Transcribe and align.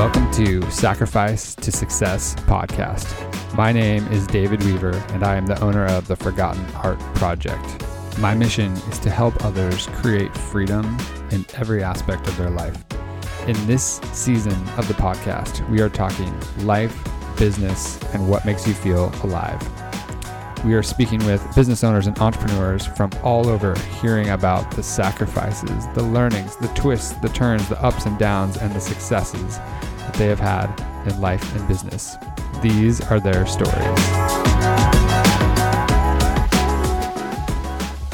Welcome 0.00 0.30
to 0.32 0.62
Sacrifice 0.70 1.54
to 1.56 1.70
Success 1.70 2.34
podcast. 2.46 3.04
My 3.54 3.70
name 3.70 4.06
is 4.06 4.26
David 4.26 4.64
Weaver, 4.64 4.94
and 5.10 5.22
I 5.22 5.36
am 5.36 5.44
the 5.44 5.60
owner 5.60 5.84
of 5.84 6.08
the 6.08 6.16
Forgotten 6.16 6.64
Art 6.76 6.98
Project. 7.16 7.84
My 8.18 8.34
mission 8.34 8.72
is 8.72 8.98
to 9.00 9.10
help 9.10 9.44
others 9.44 9.88
create 9.88 10.34
freedom 10.34 10.96
in 11.30 11.44
every 11.54 11.82
aspect 11.82 12.26
of 12.28 12.36
their 12.38 12.48
life. 12.48 12.82
In 13.46 13.66
this 13.66 14.00
season 14.14 14.56
of 14.78 14.88
the 14.88 14.94
podcast, 14.94 15.68
we 15.68 15.82
are 15.82 15.90
talking 15.90 16.34
life, 16.64 16.98
business, 17.36 18.02
and 18.14 18.26
what 18.26 18.46
makes 18.46 18.66
you 18.66 18.72
feel 18.72 19.12
alive. 19.22 19.60
We 20.64 20.72
are 20.72 20.82
speaking 20.82 21.22
with 21.26 21.46
business 21.54 21.84
owners 21.84 22.06
and 22.06 22.18
entrepreneurs 22.20 22.86
from 22.86 23.10
all 23.22 23.48
over, 23.48 23.78
hearing 24.00 24.30
about 24.30 24.70
the 24.70 24.82
sacrifices, 24.82 25.86
the 25.94 26.02
learnings, 26.02 26.56
the 26.56 26.68
twists, 26.68 27.12
the 27.20 27.28
turns, 27.28 27.68
the 27.68 27.82
ups 27.82 28.06
and 28.06 28.18
downs, 28.18 28.56
and 28.56 28.72
the 28.72 28.80
successes 28.80 29.58
they 30.20 30.26
have 30.26 30.38
had 30.38 30.68
in 31.08 31.18
life 31.18 31.56
and 31.56 31.66
business. 31.66 32.14
These 32.60 33.00
are 33.00 33.18
their 33.18 33.46
stories. 33.46 33.72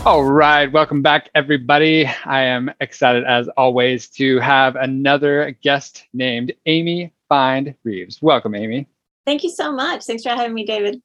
All 0.06 0.22
right, 0.24 0.70
welcome 0.70 1.02
back, 1.02 1.30
everybody. 1.34 2.06
I 2.06 2.42
am 2.42 2.70
excited 2.80 3.24
as 3.24 3.48
always 3.56 4.08
to 4.10 4.38
have 4.38 4.76
another 4.76 5.58
guest 5.64 6.04
named 6.12 6.52
Amy 6.66 7.12
Feind 7.28 7.74
Reeves. 7.82 8.22
Welcome, 8.22 8.54
Amy. 8.54 8.86
Thank 9.26 9.42
you 9.42 9.50
so 9.50 9.72
much. 9.72 10.04
Thanks 10.04 10.22
for 10.22 10.28
having 10.28 10.54
me, 10.54 10.64
David. 10.64 11.02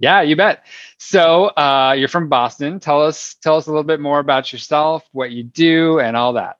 Yeah, 0.00 0.20
you 0.20 0.36
bet. 0.36 0.66
So 0.98 1.46
uh, 1.46 1.94
you're 1.96 2.08
from 2.08 2.28
Boston. 2.28 2.78
Tell 2.78 3.00
us 3.00 3.36
tell 3.42 3.56
us 3.56 3.68
a 3.68 3.70
little 3.70 3.84
bit 3.84 4.00
more 4.00 4.18
about 4.18 4.52
yourself, 4.52 5.08
what 5.12 5.30
you 5.30 5.44
do, 5.44 5.98
and 5.98 6.14
all 6.14 6.34
that. 6.34 6.56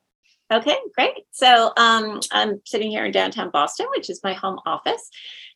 Okay, 0.52 0.76
great. 0.94 1.24
So 1.30 1.72
um, 1.78 2.20
I'm 2.30 2.60
sitting 2.66 2.90
here 2.90 3.06
in 3.06 3.12
downtown 3.12 3.48
Boston, 3.48 3.86
which 3.96 4.10
is 4.10 4.22
my 4.22 4.34
home 4.34 4.58
office, 4.66 5.08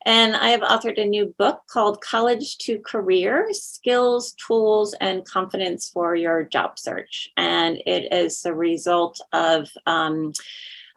and 0.06 0.34
I 0.34 0.48
have 0.48 0.62
authored 0.62 0.98
a 0.98 1.04
new 1.04 1.34
book 1.38 1.60
called 1.68 2.00
College 2.00 2.56
to 2.58 2.78
Career: 2.78 3.48
Skills, 3.52 4.34
Tools, 4.46 4.94
and 4.98 5.26
Confidence 5.26 5.90
for 5.92 6.14
Your 6.14 6.44
Job 6.44 6.78
Search. 6.78 7.28
And 7.36 7.76
it 7.84 8.10
is 8.10 8.40
the 8.40 8.54
result 8.54 9.20
of 9.34 9.68
um, 9.84 10.32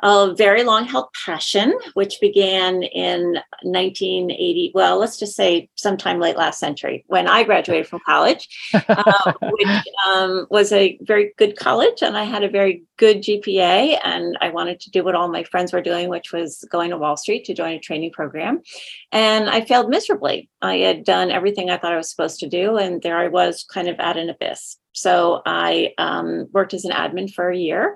a 0.01 0.33
very 0.35 0.63
long 0.63 0.85
held 0.85 1.07
passion, 1.25 1.77
which 1.93 2.19
began 2.21 2.83
in 2.83 3.39
1980. 3.63 4.71
Well, 4.73 4.97
let's 4.97 5.17
just 5.17 5.35
say 5.35 5.69
sometime 5.75 6.19
late 6.19 6.37
last 6.37 6.59
century 6.59 7.03
when 7.07 7.27
I 7.27 7.43
graduated 7.43 7.87
from 7.87 7.99
college, 8.05 8.47
uh, 8.73 9.33
which 9.41 9.83
um, 10.07 10.47
was 10.49 10.71
a 10.71 10.97
very 11.01 11.33
good 11.37 11.57
college. 11.57 12.01
And 12.01 12.17
I 12.17 12.23
had 12.23 12.43
a 12.43 12.49
very 12.49 12.83
good 12.97 13.17
GPA. 13.17 13.99
And 14.03 14.37
I 14.41 14.49
wanted 14.49 14.79
to 14.81 14.91
do 14.91 15.03
what 15.03 15.15
all 15.15 15.27
my 15.27 15.43
friends 15.43 15.73
were 15.73 15.81
doing, 15.81 16.09
which 16.09 16.31
was 16.31 16.65
going 16.71 16.91
to 16.91 16.97
Wall 16.97 17.17
Street 17.17 17.45
to 17.45 17.53
join 17.53 17.73
a 17.73 17.79
training 17.79 18.11
program. 18.11 18.61
And 19.11 19.49
I 19.49 19.61
failed 19.61 19.89
miserably. 19.89 20.49
I 20.61 20.77
had 20.77 21.03
done 21.03 21.31
everything 21.31 21.69
I 21.69 21.77
thought 21.77 21.93
I 21.93 21.97
was 21.97 22.09
supposed 22.09 22.39
to 22.39 22.49
do. 22.49 22.77
And 22.77 23.01
there 23.01 23.17
I 23.17 23.27
was 23.27 23.65
kind 23.71 23.87
of 23.87 23.99
at 23.99 24.17
an 24.17 24.29
abyss. 24.29 24.77
So 24.93 25.41
I 25.45 25.93
um, 25.97 26.47
worked 26.51 26.73
as 26.73 26.83
an 26.83 26.91
admin 26.91 27.31
for 27.31 27.49
a 27.49 27.57
year 27.57 27.95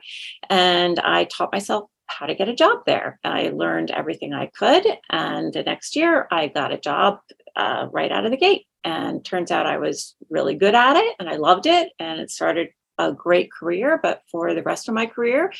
and 0.50 1.00
I 1.00 1.26
taught 1.26 1.52
myself 1.52 1.90
how 2.14 2.26
to 2.26 2.36
get 2.36 2.50
a 2.50 2.56
job 2.56 2.80
there. 2.86 3.20
I 3.24 3.50
learned 3.50 3.92
everything 3.92 4.34
I 4.34 4.48
could. 4.48 4.86
And 5.10 5.54
the 5.54 5.64
next 5.64 5.96
year, 5.96 6.28
I 6.32 6.48
got 6.48 6.72
a 6.72 6.78
job 6.78 7.20
uh, 7.56 7.88
right 7.92 8.12
out 8.12 8.26
of 8.26 8.32
the 8.32 8.38
gate. 8.38 8.66
And 8.86 9.24
turns 9.24 9.50
out 9.50 9.66
I 9.66 9.78
was 9.78 10.16
really 10.30 10.56
good 10.56 10.76
at 10.76 10.98
it 10.98 11.16
and 11.18 11.30
I 11.30 11.38
loved 11.38 11.68
it. 11.68 11.94
And 12.00 12.20
it 12.20 12.30
started 12.30 12.70
a 12.98 13.12
great 13.12 13.52
career. 13.52 14.00
But 14.02 14.22
for 14.32 14.54
the 14.54 14.64
rest 14.64 14.88
of 14.88 14.94
my 14.94 15.06
career, 15.06 15.52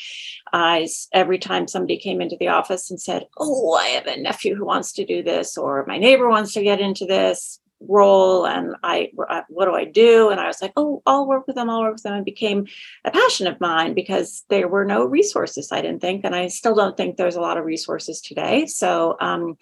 I 0.52 0.88
every 1.12 1.38
time 1.38 1.66
somebody 1.66 1.98
came 1.98 2.20
into 2.20 2.36
the 2.38 2.48
office 2.48 2.90
and 2.90 3.00
said, 3.00 3.26
Oh, 3.38 3.72
I 3.72 3.88
have 3.88 4.06
a 4.06 4.20
nephew 4.20 4.54
who 4.54 4.64
wants 4.64 4.92
to 4.94 5.04
do 5.04 5.22
this, 5.22 5.56
or 5.56 5.84
my 5.86 5.98
neighbor 5.98 6.28
wants 6.28 6.52
to 6.54 6.62
get 6.62 6.80
into 6.80 7.06
this, 7.06 7.60
role 7.88 8.46
and 8.46 8.74
I, 8.82 9.10
what 9.48 9.66
do 9.66 9.74
I 9.74 9.84
do? 9.84 10.30
And 10.30 10.40
I 10.40 10.46
was 10.46 10.60
like, 10.60 10.72
oh, 10.76 11.02
I'll 11.06 11.26
work 11.26 11.46
with 11.46 11.56
them. 11.56 11.70
I'll 11.70 11.80
work 11.80 11.94
with 11.94 12.02
them. 12.02 12.14
It 12.14 12.24
became 12.24 12.66
a 13.04 13.10
passion 13.10 13.46
of 13.46 13.60
mine 13.60 13.94
because 13.94 14.44
there 14.48 14.68
were 14.68 14.84
no 14.84 15.04
resources. 15.04 15.72
I 15.72 15.82
didn't 15.82 16.00
think, 16.00 16.24
and 16.24 16.34
I 16.34 16.48
still 16.48 16.74
don't 16.74 16.96
think 16.96 17.16
there's 17.16 17.36
a 17.36 17.40
lot 17.40 17.58
of 17.58 17.64
resources 17.64 18.20
today. 18.20 18.66
So, 18.66 19.16
um, 19.20 19.56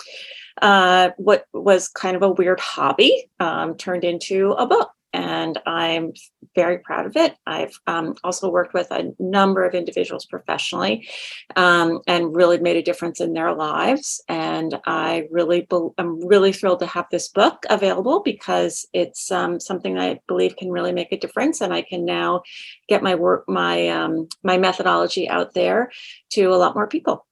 uh, 0.60 1.10
what 1.16 1.46
was 1.54 1.88
kind 1.88 2.14
of 2.14 2.22
a 2.22 2.30
weird 2.30 2.60
hobby 2.60 3.30
um, 3.40 3.74
turned 3.74 4.04
into 4.04 4.52
a 4.52 4.66
book 4.66 4.90
and 5.32 5.58
I'm 5.64 6.12
very 6.54 6.78
proud 6.80 7.06
of 7.06 7.16
it. 7.16 7.34
I've 7.46 7.72
um, 7.86 8.16
also 8.22 8.50
worked 8.50 8.74
with 8.74 8.90
a 8.90 9.12
number 9.18 9.64
of 9.64 9.74
individuals 9.74 10.26
professionally 10.26 11.08
um, 11.56 12.00
and 12.06 12.36
really 12.36 12.58
made 12.58 12.76
a 12.76 12.82
difference 12.82 13.18
in 13.18 13.32
their 13.32 13.54
lives. 13.54 14.22
And 14.28 14.78
I 14.86 15.26
really, 15.30 15.62
be- 15.62 15.88
I'm 15.96 16.26
really 16.26 16.52
thrilled 16.52 16.80
to 16.80 16.86
have 16.86 17.06
this 17.10 17.28
book 17.28 17.64
available 17.70 18.20
because 18.20 18.86
it's 18.92 19.30
um, 19.30 19.58
something 19.58 19.98
I 19.98 20.20
believe 20.28 20.56
can 20.56 20.70
really 20.70 20.92
make 20.92 21.12
a 21.12 21.18
difference. 21.18 21.62
And 21.62 21.72
I 21.72 21.80
can 21.80 22.04
now 22.04 22.42
get 22.90 23.02
my 23.02 23.14
work, 23.14 23.48
my 23.48 23.88
um, 23.88 24.28
my 24.42 24.58
methodology 24.58 25.30
out 25.30 25.54
there 25.54 25.90
to 26.32 26.44
a 26.48 26.56
lot 26.56 26.74
more 26.74 26.86
people. 26.86 27.26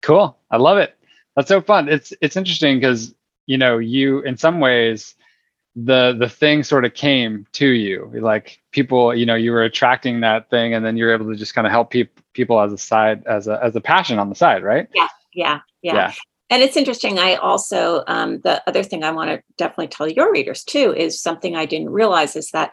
Cool, 0.00 0.38
I 0.50 0.56
love 0.56 0.78
it. 0.78 0.96
That's 1.34 1.48
so 1.48 1.60
fun. 1.60 1.90
It's 1.90 2.14
it's 2.22 2.36
interesting 2.36 2.78
because 2.78 3.14
you 3.44 3.58
know 3.58 3.76
you 3.76 4.20
in 4.20 4.38
some 4.38 4.58
ways 4.58 5.14
the 5.76 6.16
the 6.18 6.28
thing 6.28 6.62
sort 6.62 6.84
of 6.84 6.94
came 6.94 7.46
to 7.52 7.68
you. 7.68 8.10
Like 8.14 8.60
people 8.72 9.14
you 9.14 9.26
know 9.26 9.34
you 9.34 9.52
were 9.52 9.62
attracting 9.62 10.20
that 10.20 10.50
thing 10.50 10.74
and 10.74 10.84
then 10.84 10.96
you're 10.96 11.12
able 11.12 11.30
to 11.30 11.36
just 11.36 11.54
kind 11.54 11.66
of 11.66 11.70
help 11.70 11.90
people 11.90 12.22
people 12.32 12.60
as 12.60 12.72
a 12.72 12.78
side 12.78 13.22
as 13.26 13.46
a 13.46 13.62
as 13.62 13.76
a 13.76 13.80
passion 13.80 14.18
on 14.18 14.28
the 14.28 14.34
side 14.34 14.62
right? 14.62 14.88
Yeah 14.94 15.08
yeah 15.36 15.60
yeah, 15.82 15.94
yeah. 15.94 16.12
and 16.50 16.62
it's 16.62 16.76
interesting 16.76 17.18
i 17.18 17.34
also 17.36 18.02
um, 18.08 18.40
the 18.40 18.60
other 18.66 18.82
thing 18.82 19.04
i 19.04 19.10
want 19.10 19.30
to 19.30 19.40
definitely 19.56 19.86
tell 19.86 20.08
your 20.08 20.32
readers 20.32 20.64
too 20.64 20.92
is 20.96 21.20
something 21.20 21.54
i 21.54 21.66
didn't 21.66 21.90
realize 21.90 22.34
is 22.34 22.50
that 22.50 22.72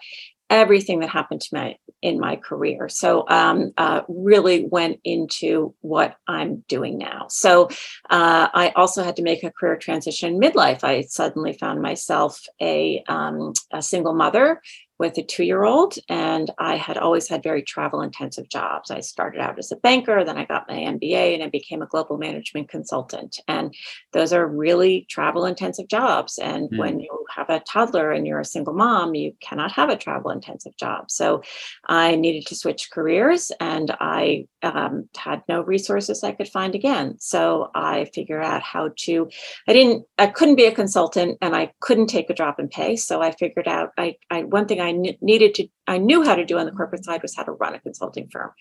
everything 0.50 1.00
that 1.00 1.10
happened 1.10 1.42
to 1.42 1.56
me 1.56 1.80
in 2.04 2.20
my 2.20 2.36
career. 2.36 2.90
So 2.90 3.26
um, 3.30 3.72
uh, 3.78 4.02
really 4.10 4.66
went 4.66 5.00
into 5.06 5.74
what 5.80 6.18
I'm 6.28 6.66
doing 6.68 6.98
now. 6.98 7.28
So 7.30 7.70
uh, 8.10 8.50
I 8.54 8.74
also 8.76 9.04
had 9.04 9.16
to 9.16 9.24
make 9.24 9.42
a 9.44 9.52
career 9.52 9.78
transition 9.78 10.40
midlife. 10.40 10.84
I 10.84 11.04
suddenly 11.04 11.54
found 11.54 11.82
myself 11.82 12.46
a, 12.62 13.02
um, 13.08 13.54
a 13.72 13.82
single 13.82 14.14
mother 14.14 14.62
with 15.00 15.18
a 15.18 15.24
two 15.24 15.44
year 15.44 15.64
old, 15.64 15.96
and 16.08 16.52
I 16.60 16.76
had 16.76 16.98
always 16.98 17.28
had 17.28 17.42
very 17.42 17.62
travel 17.64 18.02
intensive 18.02 18.48
jobs. 18.48 18.92
I 18.92 19.00
started 19.00 19.42
out 19.42 19.58
as 19.58 19.72
a 19.72 19.76
banker, 19.78 20.24
then 20.24 20.38
I 20.38 20.46
got 20.46 20.68
my 20.70 20.76
MBA, 20.76 21.34
and 21.34 21.44
I 21.44 21.50
became 21.50 21.82
a 21.82 21.88
global 21.88 22.18
management 22.18 22.70
consultant. 22.70 23.40
And 23.48 23.74
those 24.12 24.34
are 24.34 24.48
really 24.48 25.06
travel 25.10 25.46
intensive 25.46 25.88
jobs. 25.88 26.38
And 26.38 26.70
mm. 26.70 26.78
when 26.78 27.00
you 27.00 27.23
have 27.36 27.50
a 27.50 27.60
toddler 27.62 28.12
and 28.12 28.26
you're 28.26 28.40
a 28.40 28.46
single 28.46 28.74
mom, 28.74 29.16
you 29.16 29.34
cannot 29.42 29.72
have 29.72 29.90
a 29.90 29.98
travel 29.98 30.32
intensive 30.32 30.76
job. 30.78 31.10
So 31.10 31.42
I 31.86 32.16
needed 32.16 32.46
to 32.48 32.56
switch 32.56 32.90
careers, 32.92 33.52
and 33.60 33.92
I 34.00 34.48
um, 34.62 35.10
had 35.16 35.44
no 35.48 35.62
resources 35.62 36.24
I 36.24 36.32
could 36.32 36.48
find 36.48 36.76
again. 36.76 37.16
So 37.20 37.70
I 37.76 38.06
figured 38.14 38.44
out 38.44 38.62
how 38.62 38.92
to. 39.06 39.30
I 39.68 39.74
didn't. 39.74 40.06
I 40.18 40.28
couldn't 40.28 40.56
be 40.56 40.66
a 40.66 40.76
consultant, 40.76 41.38
and 41.42 41.56
I 41.56 41.72
couldn't 41.80 42.08
take 42.08 42.30
a 42.30 42.34
drop 42.34 42.60
in 42.60 42.68
pay. 42.68 42.96
So 42.96 43.22
I 43.22 43.32
figured 43.32 43.68
out. 43.68 43.92
I, 43.98 44.16
I 44.30 44.44
one 44.44 44.68
thing 44.68 44.82
I 44.82 44.92
needed 45.22 45.56
to 45.56 45.68
I 45.88 45.98
knew 45.98 46.24
how 46.24 46.36
to 46.36 46.46
do 46.46 46.58
on 46.58 46.66
the 46.66 46.72
corporate 46.72 47.04
side 47.04 47.22
was 47.22 47.36
how 47.36 47.44
to 47.44 47.52
run 47.52 47.76
a 47.76 47.80
consulting 47.80 48.28
firm. 48.30 48.52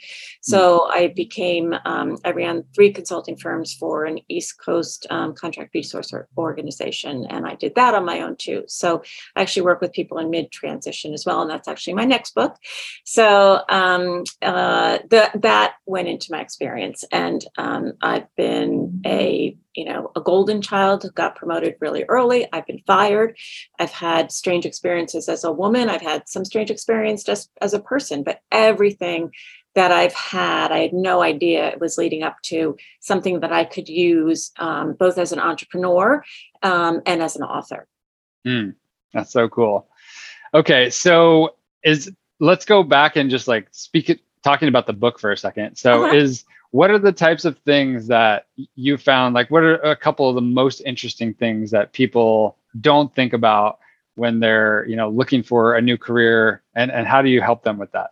So 0.41 0.81
mm-hmm. 0.81 0.99
I 0.99 1.09
became 1.09 1.75
um, 1.85 2.19
I 2.25 2.31
ran 2.31 2.65
three 2.75 2.93
consulting 2.93 3.37
firms 3.37 3.75
for 3.75 4.05
an 4.05 4.19
East 4.29 4.61
Coast 4.61 5.07
um, 5.11 5.35
contract 5.35 5.75
resource 5.75 6.13
organization, 6.37 7.27
and 7.31 7.47
I 7.47 7.55
did 7.55 7.75
that 7.77 7.95
on 7.95 8.05
my 8.05 8.21
own 8.21 8.37
too. 8.37 8.65
So 8.67 9.03
I 9.37 9.43
actually 9.43 9.63
work 9.63 9.81
with 9.81 9.93
people 9.93 10.19
in 10.19 10.31
mid 10.31 10.51
transition 10.51 11.13
as 11.13 11.25
well, 11.25 11.43
and 11.43 11.51
that's 11.51 11.69
actually 11.69 11.95
my 11.95 12.05
next 12.05 12.35
book. 12.35 12.57
So 13.05 13.63
um, 13.69 14.25
uh, 14.43 14.99
the, 15.09 15.31
that 15.35 15.75
went 15.87 16.09
into 16.09 16.29
my 16.31 16.41
experience, 16.41 17.05
and 17.13 17.45
um, 17.57 17.93
I've 18.01 18.35
been 18.37 19.01
a 19.07 19.57
you 19.75 19.85
know, 19.85 20.11
a 20.17 20.21
golden 20.21 20.61
child, 20.61 21.11
got 21.15 21.37
promoted 21.37 21.77
really 21.81 22.05
early. 22.05 22.47
I've 22.53 22.67
been 22.67 22.83
fired. 22.87 23.37
I've 23.79 23.91
had 23.91 24.33
strange 24.33 24.67
experiences 24.67 25.29
as 25.29 25.45
a 25.45 25.53
woman. 25.53 25.89
I've 25.89 26.03
had 26.03 26.29
some 26.29 26.45
strange 26.45 26.71
experience 26.71 27.25
just 27.25 27.51
as 27.61 27.75
a 27.75 27.81
person, 27.81 28.23
but 28.23 28.41
everything 28.51 29.33
that 29.75 29.91
I've 29.91 30.13
had, 30.13 30.71
I 30.71 30.81
had 30.81 30.93
no 30.93 31.23
idea 31.23 31.69
it 31.69 31.81
was 31.81 31.97
leading 31.97 32.23
up 32.23 32.37
to 32.43 32.77
something 33.01 33.41
that 33.41 33.53
I 33.53 33.65
could 33.65 33.89
use 33.89 34.53
um, 34.59 34.95
both 34.95 35.17
as 35.17 35.33
an 35.33 35.39
entrepreneur 35.39 36.23
um, 36.63 37.01
and 37.07 37.23
as 37.23 37.37
an 37.37 37.43
author. 37.43 37.87
Mm, 38.47 38.75
that's 39.15 39.33
so 39.33 39.49
cool. 39.49 39.89
Okay, 40.53 40.91
so 40.91 41.57
is 41.83 42.13
let's 42.39 42.65
go 42.65 42.83
back 42.83 43.17
and 43.17 43.31
just 43.31 43.49
like 43.49 43.69
speak 43.71 44.11
it, 44.11 44.21
talking 44.43 44.69
about 44.69 44.87
the 44.87 44.93
book 44.93 45.19
for 45.19 45.33
a 45.33 45.37
second. 45.37 45.77
So 45.77 46.05
uh-huh. 46.05 46.17
is 46.17 46.45
what 46.73 46.91
are 46.91 46.99
the 46.99 47.13
types 47.13 47.45
of 47.45 47.57
things 47.59 48.09
that 48.09 48.47
you 48.75 48.97
found 48.97 49.35
like 49.35 49.51
what 49.51 49.63
are 49.63 49.77
a 49.77 49.95
couple 49.95 50.29
of 50.29 50.35
the 50.35 50.41
most 50.41 50.81
interesting 50.81 51.33
things 51.33 51.71
that 51.71 51.93
people 51.93 52.57
don't 52.81 53.15
think 53.15 53.33
about 53.33 53.79
when 54.17 54.41
they're 54.41 54.85
you 54.89 54.97
know 54.97 55.09
looking 55.09 55.43
for 55.43 55.77
a 55.77 55.81
new 55.81 55.97
career 55.97 56.63
and 56.75 56.91
and 56.91 57.07
how 57.07 57.23
do 57.23 57.29
you 57.29 57.41
help 57.41 57.63
them 57.63 57.79
with 57.79 57.93
that? 57.93 58.11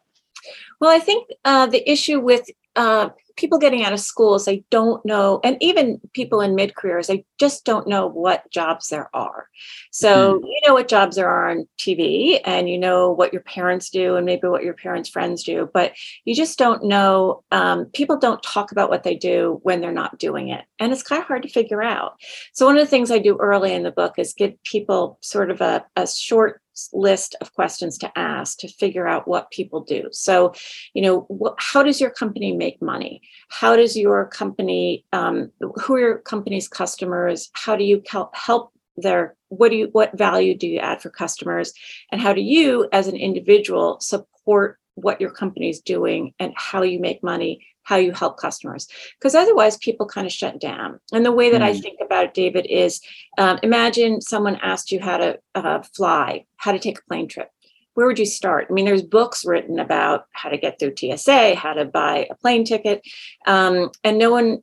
Well 0.78 0.90
i 0.90 0.98
think 0.98 1.28
uh, 1.44 1.66
the 1.66 1.90
issue 1.90 2.20
with 2.20 2.48
uh, 2.76 3.08
people 3.36 3.58
getting 3.58 3.84
out 3.84 3.92
of 3.92 4.00
schools, 4.00 4.44
they 4.44 4.64
don't 4.70 5.04
know, 5.04 5.40
and 5.44 5.56
even 5.60 6.00
people 6.12 6.40
in 6.40 6.54
mid 6.54 6.74
careers, 6.74 7.06
they 7.06 7.24
just 7.38 7.64
don't 7.64 7.88
know 7.88 8.06
what 8.06 8.50
jobs 8.50 8.88
there 8.88 9.10
are. 9.14 9.48
So 9.90 10.40
mm. 10.40 10.42
you 10.44 10.60
know 10.66 10.74
what 10.74 10.88
jobs 10.88 11.16
there 11.16 11.28
are 11.28 11.50
on 11.50 11.68
TV, 11.78 12.40
and 12.44 12.68
you 12.68 12.78
know 12.78 13.10
what 13.10 13.32
your 13.32 13.42
parents 13.42 13.90
do, 13.90 14.16
and 14.16 14.26
maybe 14.26 14.48
what 14.48 14.64
your 14.64 14.74
parents' 14.74 15.08
friends 15.08 15.42
do, 15.42 15.68
but 15.72 15.92
you 16.24 16.34
just 16.34 16.58
don't 16.58 16.84
know. 16.84 17.42
Um, 17.50 17.86
people 17.86 18.18
don't 18.18 18.42
talk 18.42 18.72
about 18.72 18.90
what 18.90 19.02
they 19.02 19.14
do 19.14 19.60
when 19.62 19.80
they're 19.80 19.92
not 19.92 20.18
doing 20.18 20.48
it, 20.48 20.64
and 20.78 20.92
it's 20.92 21.02
kind 21.02 21.20
of 21.20 21.26
hard 21.26 21.42
to 21.42 21.48
figure 21.48 21.82
out. 21.82 22.14
So 22.52 22.66
one 22.66 22.76
of 22.76 22.82
the 22.82 22.90
things 22.90 23.10
I 23.10 23.18
do 23.18 23.36
early 23.36 23.74
in 23.74 23.82
the 23.82 23.90
book 23.90 24.14
is 24.18 24.34
give 24.34 24.54
people 24.64 25.18
sort 25.22 25.50
of 25.50 25.60
a, 25.60 25.84
a 25.96 26.06
short 26.06 26.60
list 26.92 27.36
of 27.40 27.52
questions 27.54 27.98
to 27.98 28.18
ask 28.18 28.58
to 28.58 28.68
figure 28.68 29.06
out 29.06 29.28
what 29.28 29.50
people 29.50 29.82
do. 29.82 30.08
So, 30.12 30.54
you 30.94 31.02
know, 31.02 31.26
wh- 31.30 31.54
how 31.58 31.82
does 31.82 32.00
your 32.00 32.10
company 32.10 32.52
make 32.52 32.80
money? 32.80 33.22
How 33.48 33.76
does 33.76 33.96
your 33.96 34.26
company, 34.26 35.04
um, 35.12 35.50
who 35.60 35.94
are 35.94 36.00
your 36.00 36.18
company's 36.18 36.68
customers? 36.68 37.50
How 37.52 37.76
do 37.76 37.84
you 37.84 38.02
help 38.08 38.34
help 38.34 38.72
their 38.96 39.36
what 39.48 39.70
do 39.70 39.76
you 39.76 39.88
what 39.92 40.16
value 40.16 40.56
do 40.56 40.66
you 40.66 40.78
add 40.78 41.00
for 41.00 41.10
customers 41.10 41.72
and 42.12 42.20
how 42.20 42.32
do 42.32 42.40
you 42.40 42.88
as 42.92 43.08
an 43.08 43.16
individual 43.16 43.98
support 44.00 44.78
what 44.94 45.20
your 45.20 45.30
company 45.30 45.70
is 45.70 45.80
doing 45.80 46.34
and 46.38 46.52
how 46.56 46.82
you 46.82 47.00
make 47.00 47.22
money 47.22 47.66
how 47.90 47.96
you 47.96 48.12
help 48.12 48.36
customers 48.36 48.86
because 49.18 49.34
otherwise 49.34 49.76
people 49.78 50.06
kind 50.06 50.24
of 50.24 50.32
shut 50.32 50.60
down 50.60 51.00
and 51.12 51.26
the 51.26 51.32
way 51.32 51.50
that 51.50 51.60
mm. 51.60 51.64
i 51.64 51.74
think 51.74 51.98
about 52.00 52.24
it 52.26 52.34
david 52.34 52.64
is 52.70 53.00
um, 53.36 53.58
imagine 53.64 54.20
someone 54.20 54.56
asked 54.62 54.92
you 54.92 55.00
how 55.00 55.16
to 55.16 55.36
uh, 55.56 55.82
fly 55.96 56.44
how 56.56 56.70
to 56.70 56.78
take 56.78 57.00
a 57.00 57.02
plane 57.08 57.26
trip 57.26 57.50
where 57.94 58.06
would 58.06 58.18
you 58.18 58.26
start? 58.26 58.66
I 58.70 58.72
mean, 58.72 58.84
there's 58.84 59.02
books 59.02 59.44
written 59.44 59.78
about 59.78 60.26
how 60.32 60.48
to 60.48 60.58
get 60.58 60.78
through 60.78 60.94
TSA, 60.96 61.54
how 61.54 61.72
to 61.72 61.84
buy 61.84 62.26
a 62.30 62.34
plane 62.36 62.64
ticket, 62.64 63.02
um, 63.46 63.90
and 64.04 64.18
no 64.18 64.30
one, 64.30 64.62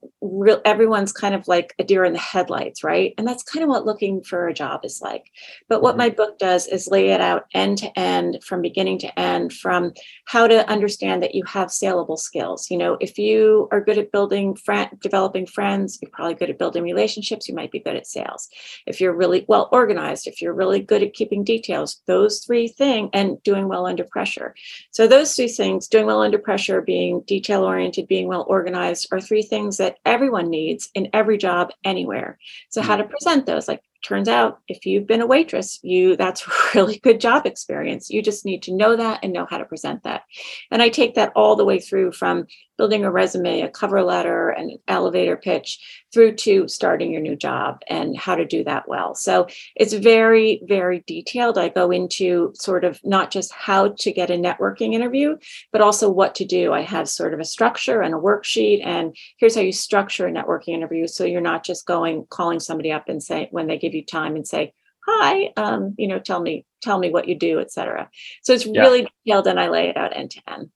everyone's 0.65 1.11
kind 1.11 1.35
of 1.35 1.47
like 1.47 1.73
a 1.79 1.83
deer 1.83 2.05
in 2.05 2.13
the 2.13 2.19
headlights, 2.19 2.83
right? 2.83 3.13
And 3.17 3.27
that's 3.27 3.43
kind 3.43 3.63
of 3.63 3.69
what 3.69 3.85
looking 3.85 4.23
for 4.23 4.47
a 4.47 4.53
job 4.53 4.81
is 4.83 5.01
like. 5.01 5.31
But 5.67 5.81
what 5.81 5.91
mm-hmm. 5.91 5.99
my 5.99 6.09
book 6.09 6.39
does 6.39 6.67
is 6.67 6.87
lay 6.87 7.09
it 7.09 7.21
out 7.21 7.45
end 7.53 7.79
to 7.79 7.99
end, 7.99 8.43
from 8.43 8.61
beginning 8.61 8.99
to 8.99 9.19
end, 9.19 9.53
from 9.53 9.93
how 10.25 10.47
to 10.47 10.67
understand 10.69 11.21
that 11.23 11.35
you 11.35 11.43
have 11.45 11.71
saleable 11.71 12.17
skills. 12.17 12.69
You 12.69 12.77
know, 12.77 12.97
if 13.01 13.17
you 13.17 13.67
are 13.71 13.81
good 13.81 13.97
at 13.97 14.11
building, 14.11 14.55
friend, 14.55 14.89
developing 15.01 15.45
friends, 15.45 15.99
you're 16.01 16.11
probably 16.11 16.35
good 16.35 16.49
at 16.49 16.59
building 16.59 16.83
relationships. 16.83 17.47
You 17.47 17.55
might 17.55 17.71
be 17.71 17.79
good 17.79 17.95
at 17.95 18.07
sales. 18.07 18.47
If 18.85 19.01
you're 19.01 19.13
really 19.13 19.45
well 19.47 19.69
organized, 19.71 20.27
if 20.27 20.41
you're 20.41 20.53
really 20.53 20.81
good 20.81 21.03
at 21.03 21.13
keeping 21.13 21.43
details, 21.43 22.01
those 22.07 22.39
three 22.39 22.67
things 22.67 23.09
and 23.17 23.41
doing 23.41 23.67
well 23.67 23.87
under 23.87 24.03
pressure. 24.03 24.53
So, 24.91 25.07
those 25.07 25.35
three 25.35 25.47
things 25.47 25.87
doing 25.87 26.05
well 26.05 26.21
under 26.21 26.37
pressure, 26.37 26.81
being 26.81 27.21
detail 27.21 27.63
oriented, 27.63 28.07
being 28.07 28.27
well 28.27 28.45
organized 28.47 29.07
are 29.11 29.19
three 29.19 29.41
things 29.41 29.77
that 29.77 29.97
everyone 30.05 30.49
needs 30.49 30.89
in 30.93 31.09
every 31.13 31.37
job 31.37 31.71
anywhere. 31.83 32.37
So, 32.69 32.81
how 32.81 32.95
to 32.95 33.03
mm. 33.03 33.09
present 33.09 33.47
those, 33.47 33.67
like 33.67 33.81
turns 34.03 34.27
out 34.27 34.59
if 34.67 34.85
you've 34.85 35.07
been 35.07 35.21
a 35.21 35.25
waitress 35.25 35.79
you 35.81 36.15
that's 36.15 36.47
really 36.75 36.99
good 36.99 37.19
job 37.19 37.45
experience 37.47 38.11
you 38.11 38.21
just 38.21 38.45
need 38.45 38.61
to 38.61 38.71
know 38.73 38.95
that 38.95 39.19
and 39.23 39.33
know 39.33 39.47
how 39.49 39.57
to 39.57 39.65
present 39.65 40.03
that 40.03 40.21
and 40.69 40.83
i 40.83 40.87
take 40.87 41.15
that 41.15 41.31
all 41.35 41.55
the 41.55 41.65
way 41.65 41.79
through 41.79 42.11
from 42.11 42.45
building 42.77 43.03
a 43.03 43.11
resume, 43.11 43.61
a 43.61 43.69
cover 43.69 44.03
letter, 44.03 44.49
an 44.49 44.77
elevator 44.87 45.35
pitch 45.35 45.79
through 46.13 46.33
to 46.33 46.67
starting 46.67 47.11
your 47.11 47.21
new 47.21 47.35
job 47.35 47.81
and 47.89 48.17
how 48.17 48.35
to 48.35 48.45
do 48.45 48.63
that 48.63 48.87
well. 48.87 49.15
So 49.15 49.47
it's 49.75 49.93
very, 49.93 50.61
very 50.67 51.03
detailed. 51.07 51.57
I 51.57 51.69
go 51.69 51.91
into 51.91 52.53
sort 52.55 52.83
of 52.83 52.99
not 53.03 53.31
just 53.31 53.51
how 53.53 53.89
to 53.89 54.11
get 54.11 54.29
a 54.29 54.35
networking 54.35 54.93
interview, 54.93 55.37
but 55.71 55.81
also 55.81 56.09
what 56.09 56.35
to 56.35 56.45
do. 56.45 56.73
I 56.73 56.81
have 56.81 57.09
sort 57.09 57.33
of 57.33 57.39
a 57.39 57.45
structure 57.45 58.01
and 58.01 58.13
a 58.13 58.17
worksheet, 58.17 58.85
and 58.85 59.15
here's 59.37 59.55
how 59.55 59.61
you 59.61 59.71
structure 59.71 60.27
a 60.27 60.31
networking 60.31 60.73
interview. 60.73 61.07
So 61.07 61.25
you're 61.25 61.41
not 61.41 61.63
just 61.63 61.85
going, 61.85 62.25
calling 62.29 62.59
somebody 62.59 62.91
up 62.91 63.09
and 63.09 63.21
say, 63.21 63.47
when 63.51 63.67
they 63.67 63.77
give 63.77 63.93
you 63.93 64.05
time 64.05 64.35
and 64.35 64.47
say, 64.47 64.73
hi 65.07 65.53
um, 65.55 65.95
you 65.97 66.07
know 66.07 66.19
tell 66.19 66.41
me 66.41 66.65
tell 66.81 66.99
me 66.99 67.09
what 67.09 67.27
you 67.27 67.35
do 67.35 67.59
etc 67.59 68.09
so 68.43 68.53
it's 68.53 68.65
yeah. 68.65 68.81
really 68.81 69.07
detailed 69.25 69.47
and 69.47 69.59
i 69.59 69.69
lay 69.69 69.89
it 69.89 69.97
out 69.97 70.15
end 70.15 70.31
to 70.31 70.41
end 70.47 70.69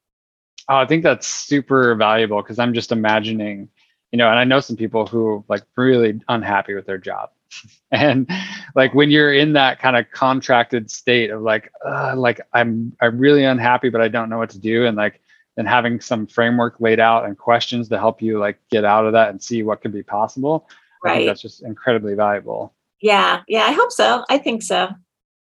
Oh, 0.71 0.77
I 0.77 0.85
think 0.85 1.03
that's 1.03 1.27
super 1.27 1.95
valuable 1.95 2.41
because 2.41 2.57
I'm 2.57 2.73
just 2.73 2.93
imagining, 2.93 3.67
you 4.13 4.17
know, 4.17 4.29
and 4.29 4.39
I 4.39 4.45
know 4.45 4.61
some 4.61 4.77
people 4.77 5.05
who 5.05 5.43
like 5.49 5.63
really 5.75 6.21
unhappy 6.29 6.73
with 6.73 6.85
their 6.85 6.97
job. 6.97 7.31
and 7.91 8.31
like 8.73 8.93
when 8.93 9.11
you're 9.11 9.33
in 9.33 9.51
that 9.51 9.79
kind 9.79 9.97
of 9.97 10.09
contracted 10.11 10.89
state 10.89 11.29
of 11.29 11.41
like, 11.41 11.69
uh, 11.85 12.15
like 12.15 12.39
I'm 12.53 12.95
I'm 13.01 13.19
really 13.19 13.43
unhappy, 13.43 13.89
but 13.89 13.99
I 13.99 14.07
don't 14.07 14.29
know 14.29 14.37
what 14.37 14.49
to 14.51 14.59
do, 14.59 14.85
and 14.85 14.95
like 14.95 15.19
and 15.57 15.67
having 15.67 15.99
some 15.99 16.25
framework 16.25 16.79
laid 16.79 17.01
out 17.01 17.25
and 17.25 17.37
questions 17.37 17.89
to 17.89 17.99
help 17.99 18.21
you 18.21 18.39
like 18.39 18.57
get 18.69 18.85
out 18.85 19.05
of 19.05 19.11
that 19.11 19.29
and 19.29 19.43
see 19.43 19.63
what 19.63 19.81
could 19.81 19.91
be 19.91 20.03
possible. 20.03 20.69
Right. 21.03 21.11
I 21.11 21.15
think 21.17 21.27
that's 21.27 21.41
just 21.41 21.63
incredibly 21.63 22.13
valuable. 22.13 22.73
Yeah, 23.01 23.41
yeah, 23.49 23.63
I 23.63 23.73
hope 23.73 23.91
so. 23.91 24.23
I 24.29 24.37
think 24.37 24.63
so. 24.63 24.87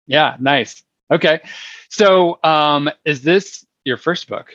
Yeah, 0.07 0.35
nice. 0.39 0.81
Okay. 1.11 1.41
So, 1.89 2.39
um, 2.43 2.89
is 3.05 3.21
this 3.21 3.63
your 3.85 3.97
first 3.97 4.27
book? 4.27 4.47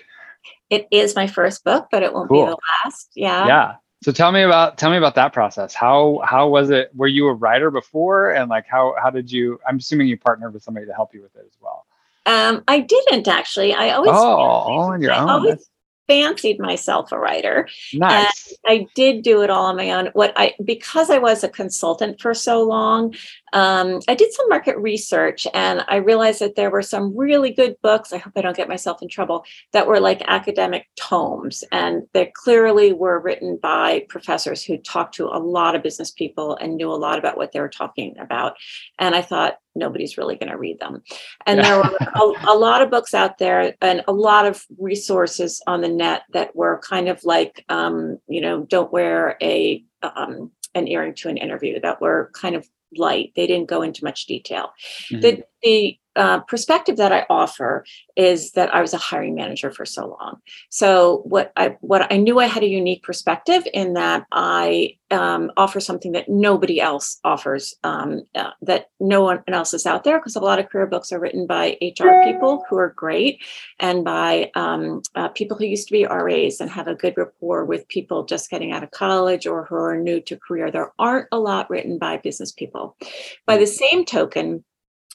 It 0.71 0.89
is 0.91 1.15
my 1.15 1.27
first 1.27 1.65
book, 1.65 1.89
but 1.91 2.03
it 2.03 2.13
won't 2.13 2.29
cool. 2.29 2.47
be 2.47 2.51
the 2.51 2.59
last. 2.85 3.11
Yeah. 3.15 3.47
Yeah. 3.47 3.75
So 4.03 4.13
tell 4.13 4.31
me 4.31 4.43
about 4.43 4.79
tell 4.79 4.91
me 4.91 4.99
about 4.99 5.15
that 5.15 5.33
process. 5.33 5.75
How 5.75 6.21
how 6.25 6.49
was 6.49 6.71
it? 6.71 6.91
Were 6.95 7.07
you 7.07 7.29
a 7.29 7.35
writer 7.35 7.71
before, 7.71 8.31
and 8.31 8.51
like 8.51 8.67
how 8.69 8.95
how 9.03 9.11
did 9.11 9.31
you? 9.33 9.59
I'm 9.67 9.79
assuming 9.79 10.09
you 10.09 10.19
partnered 10.19 10.53
with 10.53 10.63
somebody 10.63 10.87
to 10.87 10.93
help 10.93 11.15
you 11.15 11.23
with 11.23 11.35
it 11.35 11.45
as 11.47 11.57
well. 11.61 11.87
Um, 12.27 12.63
I 12.69 12.81
didn't 12.81 13.27
actually. 13.27 13.73
I 13.73 13.91
always 13.91 14.11
oh 14.11 14.15
all 14.15 14.91
on 14.91 15.01
your 15.01 15.13
I 15.13 15.19
own. 15.19 15.29
Always, 15.31 15.69
fancied 16.07 16.59
myself 16.59 17.13
a 17.13 17.19
writer. 17.19 17.69
Nice. 17.93 18.55
And 18.65 18.81
I 18.81 18.87
did 18.95 19.23
do 19.23 19.43
it 19.43 19.51
all 19.51 19.67
on 19.67 19.77
my 19.77 19.91
own. 19.91 20.11
What 20.13 20.33
I 20.37 20.55
because 20.65 21.11
I 21.11 21.19
was 21.19 21.43
a 21.45 21.49
consultant 21.49 22.21
for 22.21 22.35
so 22.35 22.63
long, 22.63 23.15
um, 23.53 24.01
I 24.09 24.15
did 24.15 24.33
some 24.33 24.49
market 24.49 24.77
research 24.79 25.47
and 25.55 25.85
I 25.89 25.97
realized 25.97 26.41
that 26.41 26.57
there 26.57 26.71
were 26.71 26.83
some 26.83 27.17
really 27.17 27.53
good 27.53 27.77
books. 27.83 28.13
I 28.13 28.19
hope 28.19 28.33
I 28.37 28.43
don't 28.43 28.57
get 28.57 28.69
myself 28.69 29.03
in 29.03 29.09
trouble 29.09 29.45
that 29.73 29.87
were 29.87 30.01
like 30.01 30.23
academic 30.27 30.87
tomes, 30.97 31.63
and 31.73 32.03
they 32.13 32.33
clearly 32.35 32.93
were 32.93 33.21
written 33.21 33.59
by 33.63 34.05
professors 34.09 34.65
who 34.65 34.79
talked 34.79 35.15
to 35.17 35.27
a 35.27 35.39
lot 35.39 35.75
of 35.75 35.83
business 35.83 36.11
people 36.11 36.57
and 36.57 36.77
knew 36.77 36.91
a 36.91 36.95
lot 36.95 37.19
about 37.19 37.37
what 37.37 37.53
they 37.53 37.61
were 37.61 37.69
talking 37.69 38.17
about. 38.19 38.57
And 38.99 39.15
I 39.15 39.23
thought, 39.23 39.59
nobody's 39.75 40.17
really 40.17 40.37
going 40.37 40.51
to 40.51 40.57
read 40.57 40.81
them. 40.81 41.03
And 41.45 41.61
there 41.61 41.77
were 41.77 41.91
a, 42.01 42.53
a, 42.53 42.57
lot 42.57 42.83
of 42.83 42.91
books 42.91 43.15
out 43.15 43.39
there 43.39 43.75
and 43.83 44.03
a 44.09 44.13
lot 44.13 44.47
of 44.47 44.65
resources 44.79 45.63
on 45.67 45.83
the 45.83 45.89
net 45.89 46.23
that 46.33 46.57
were 46.57 46.81
kind 46.83 47.09
of 47.09 47.23
like, 47.25 47.65
um, 47.69 48.19
you 48.27 48.41
know, 48.41 48.65
don't 48.65 48.93
wear 48.93 49.37
a 49.43 49.85
um, 50.03 50.51
an 50.75 50.89
earring 50.89 51.15
to 51.15 51.29
an 51.29 51.37
interview 51.37 51.81
that 51.81 52.01
were 52.01 52.31
kind 52.35 52.55
of 52.55 52.67
light. 52.99 53.33
They 53.37 53.47
didn't 53.47 53.69
go 53.69 53.83
into 53.83 54.05
much 54.05 54.27
detail. 54.27 54.73
Mm-hmm. 55.11 55.21
The, 55.21 55.43
the 55.63 55.99
uh, 56.17 56.41
perspective 56.41 56.97
that 56.97 57.13
I 57.13 57.27
offer 57.29 57.85
is 58.17 58.53
that 58.53 58.75
I 58.75 58.81
was 58.81 58.95
a 58.95 58.99
hiring 58.99 59.35
manager 59.35 59.71
for 59.71 59.85
so 59.85 60.17
long. 60.19 60.41
So 60.71 61.23
what 61.25 61.53
I 61.57 61.77
what 61.81 62.11
I 62.11 62.17
knew 62.17 62.41
I 62.41 62.47
had 62.47 62.63
a 62.63 62.69
unique 62.69 63.03
perspective 63.03 63.67
in 63.75 63.93
that 63.93 64.25
I 64.33 64.97
um, 65.11 65.53
offer 65.57 65.79
something 65.79 66.13
that 66.13 66.29
nobody 66.29 66.81
else 66.81 67.21
offers, 67.23 67.75
um, 67.85 68.25
uh, 68.35 68.51
that 68.63 68.91
no 68.99 69.23
one 69.23 69.43
else 69.49 69.75
is 69.75 69.87
out 69.87 70.05
there, 70.05 70.19
because 70.19 70.37
a 70.37 70.41
lot 70.41 70.59
of 70.59 70.69
career 70.71 70.87
books 70.87 71.13
are 71.13 71.21
written 71.21 71.47
by 71.47 71.77
HR 71.83 72.25
people 72.25 72.65
who 72.69 72.77
are 72.77 72.95
great, 72.97 73.45
and 73.79 74.05
by 74.05 74.51
um, 74.55 75.03
uh, 75.15 75.29
people 75.29 75.57
who 75.57 75.67
used 75.67 75.87
to 75.89 75.93
be 75.93 76.07
RAs 76.07 76.61
and 76.61 76.71
have 76.71 76.89
a 76.89 76.95
good 76.95 77.15
rapport 77.17 77.65
with 77.65 77.87
people 77.89 78.25
just 78.25 78.51
getting 78.51 78.73
out 78.73 78.83
of 78.83 78.91
college 78.91 79.47
or 79.47 79.67
who 79.67 79.77
are 79.77 79.97
new 79.97 80.21
to 80.23 80.37
career. 80.37 80.71
There 80.71 80.93
aren't 80.99 81.29
a 81.31 81.39
lot 81.39 81.69
written 81.69 81.99
by 81.99 82.17
business 82.17 82.53
people. 82.53 82.97
By 83.45 83.59
the 83.59 83.67
same 83.67 84.05
token 84.05 84.65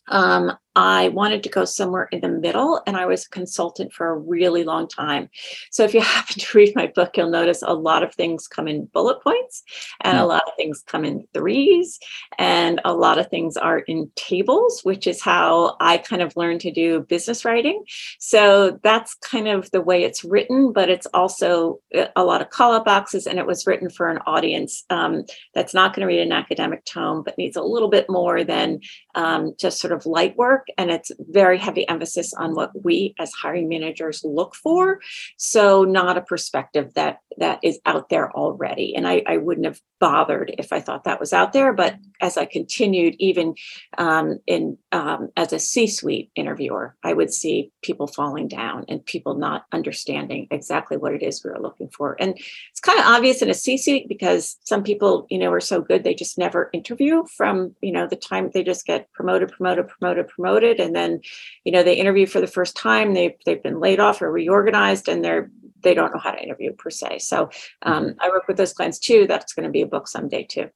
um, 0.08 0.58
I 0.76 1.10
wanted 1.10 1.44
to 1.44 1.50
go 1.50 1.66
somewhere 1.66 2.08
in 2.12 2.22
the 2.22 2.30
middle, 2.30 2.82
and 2.88 2.96
I 2.96 3.06
was 3.06 3.26
a 3.26 3.30
consultant 3.30 3.92
for 3.92 4.08
a 4.08 4.18
really 4.18 4.64
long 4.64 4.88
time. 4.88 5.30
So, 5.70 5.84
if 5.84 5.94
you 5.94 6.02
happen 6.02 6.40
to 6.40 6.58
read 6.58 6.76
my 6.76 6.88
book, 6.88 7.18
you'll 7.18 7.30
notice 7.30 7.62
a 7.62 7.74
lot 7.74 8.04
of 8.04 8.14
things 8.14 8.48
come 8.48 8.68
in 8.68 8.86
bullet 8.86 9.22
points, 9.22 9.64
and 10.02 10.18
a 10.18 10.22
hmm. 10.22 10.28
lot 10.28 10.44
of 10.48 10.54
things 10.58 10.84
come 10.86 11.04
in 11.04 11.28
threes, 11.34 12.00
and 12.38 12.80
a 12.86 12.94
lot 12.94 13.20
of 13.20 13.30
things 13.30 13.58
are 13.58 13.80
in 13.80 14.10
tables, 14.16 14.82
which 14.84 15.08
is 15.08 15.22
how 15.22 15.76
I 15.80 15.98
kind 15.98 16.22
of 16.22 16.36
learned 16.38 16.62
to 16.62 16.72
do 16.72 17.02
business 17.02 17.44
writing. 17.44 17.84
So, 18.20 18.80
that's 18.84 19.16
kind 19.16 19.48
of 19.48 19.70
the 19.72 19.82
way 19.82 20.04
it's 20.04 20.24
written, 20.24 20.72
but 20.72 20.90
it's 20.90 21.08
also 21.08 21.80
uh, 21.96 22.06
a 22.16 22.24
lot 22.24 22.42
of 22.42 22.50
call 22.50 22.74
out 22.74 22.86
boxes, 22.86 23.28
and 23.28 23.40
it 23.40 23.46
was 23.46 23.68
written 23.68 23.90
for 23.90 24.10
an 24.10 24.20
audience 24.26 24.86
um, 24.90 25.26
that's 25.54 25.74
not 25.74 25.94
going 25.94 26.08
to 26.08 26.14
read 26.14 26.22
an 26.22 26.32
academic 26.32 26.86
tome, 26.86 27.24
but 27.24 27.38
needs 27.38 27.58
a 27.58 27.62
little 27.62 27.90
bit 27.90 28.10
more 28.10 28.46
than 28.46 28.80
um, 29.16 29.54
just 29.60 29.82
sort 29.82 29.92
of 29.92 30.06
light 30.06 30.38
work 30.38 30.61
work 30.62 30.68
and 30.78 30.92
it's 30.92 31.12
very 31.20 31.58
heavy 31.58 31.88
emphasis 31.88 32.34
on 32.34 32.56
what 32.56 32.72
we 32.84 33.14
as 33.20 33.32
hiring 33.34 33.68
managers 33.68 34.22
look 34.24 34.56
for. 34.56 35.00
So 35.38 35.84
not 35.84 36.18
a 36.18 36.22
perspective 36.22 36.94
that 36.96 37.20
that 37.38 37.60
is 37.64 37.80
out 37.86 38.10
there 38.10 38.32
already. 38.32 38.96
And 38.96 39.08
i, 39.08 39.24
I 39.26 39.38
wouldn't 39.38 39.66
have 39.66 39.80
bothered 40.00 40.54
if 40.58 40.74
i 40.74 40.80
thought 40.80 41.04
that 41.04 41.20
was 41.20 41.32
out 41.32 41.54
there 41.54 41.74
but 41.74 41.96
as 42.22 42.36
i 42.36 42.46
continued 42.46 43.16
even 43.20 43.54
um, 44.00 44.40
in 44.48 44.78
um, 44.92 45.30
as 45.38 45.54
a 45.54 45.60
c-suite 45.60 46.32
interviewer 46.36 46.96
i 47.04 47.14
would 47.14 47.32
see 47.32 47.72
people 47.82 48.08
falling 48.08 48.48
down 48.48 48.86
and 48.90 49.06
people 49.06 49.36
not 49.36 49.66
understanding 49.72 50.48
exactly 50.52 50.98
what 50.98 51.14
it 51.14 51.24
is 51.24 51.44
we 51.44 51.52
were 51.52 51.62
looking 51.62 51.90
for. 51.90 52.16
And 52.20 52.38
it's 52.72 52.80
kind 52.80 53.00
of 53.00 53.06
obvious 53.06 53.42
in 53.42 53.50
a 53.50 53.54
c-suite 53.54 54.08
because 54.08 54.58
some 54.64 54.84
people 54.84 55.26
you 55.30 55.38
know 55.38 55.52
are 55.52 55.60
so 55.60 55.82
good 55.82 56.04
they 56.04 56.14
just 56.14 56.38
never 56.38 56.70
interview 56.74 57.24
from 57.38 57.76
you 57.82 57.92
know 57.92 58.08
the 58.08 58.16
time 58.16 58.50
they 58.54 58.64
just 58.64 58.86
get 58.86 59.12
promoted 59.14 59.52
promoted 59.52 59.88
promoted 59.88 60.28
promoted 60.28 60.28
and 60.58 60.96
then 60.96 61.22
you 61.64 61.72
know 61.72 61.84
they 61.84 61.96
interview 61.96 62.26
for 62.26 62.42
the 62.42 62.48
first 62.48 62.76
time 62.76 63.14
they 63.14 63.38
they've 63.46 63.64
been 63.64 63.80
laid 63.80 64.00
off 64.00 64.22
or 64.22 64.32
reorganized 64.32 65.08
and 65.08 65.24
they're 65.24 65.50
they 65.84 65.94
don't 65.94 66.14
know 66.14 66.20
how 66.20 66.32
to 66.32 66.42
interview 66.42 66.72
per 66.74 66.90
se. 66.90 67.20
So 67.20 67.50
um, 67.84 68.06
mm-hmm. 68.06 68.20
i 68.22 68.30
work 68.30 68.48
with 68.48 68.58
those 68.58 68.74
clients 68.74 69.00
too 69.00 69.26
that's 69.28 69.54
going 69.54 69.66
to 69.66 69.72
be 69.72 69.82
a 69.82 69.88
book 69.88 70.08
someday 70.08 70.44
too. 70.44 70.70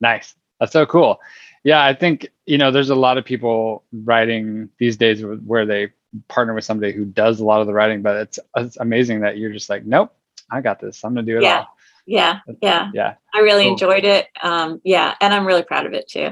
Nice. 0.00 0.34
That's 0.60 0.72
so 0.72 0.86
cool. 0.86 1.20
Yeah 1.64 1.84
i 1.84 1.92
think 1.92 2.28
you 2.46 2.56
know 2.56 2.70
there's 2.70 2.90
a 2.90 2.94
lot 2.94 3.18
of 3.18 3.24
people 3.24 3.84
writing 3.92 4.68
these 4.78 4.96
days 4.96 5.24
where 5.44 5.66
they 5.66 5.92
partner 6.28 6.54
with 6.54 6.64
somebody 6.64 6.92
who 6.92 7.04
does 7.04 7.40
a 7.40 7.44
lot 7.44 7.60
of 7.60 7.66
the 7.66 7.74
writing 7.74 8.00
but 8.00 8.16
it's, 8.16 8.38
it's 8.56 8.76
amazing 8.78 9.20
that 9.20 9.36
you're 9.36 9.52
just 9.52 9.68
like 9.68 9.84
nope 9.84 10.14
i 10.50 10.60
got 10.60 10.80
this 10.80 11.04
i'm 11.04 11.14
gonna 11.14 11.26
do 11.26 11.36
it 11.36 11.42
yeah. 11.42 11.58
all. 11.58 11.76
Yeah 12.06 12.38
yeah. 12.62 12.90
yeah. 12.94 13.14
I 13.34 13.40
really 13.40 13.64
cool. 13.64 13.72
enjoyed 13.72 14.04
it 14.04 14.28
um 14.42 14.80
yeah 14.84 15.14
and 15.20 15.34
i'm 15.34 15.46
really 15.46 15.62
proud 15.62 15.84
of 15.84 15.92
it 15.92 16.08
too 16.08 16.30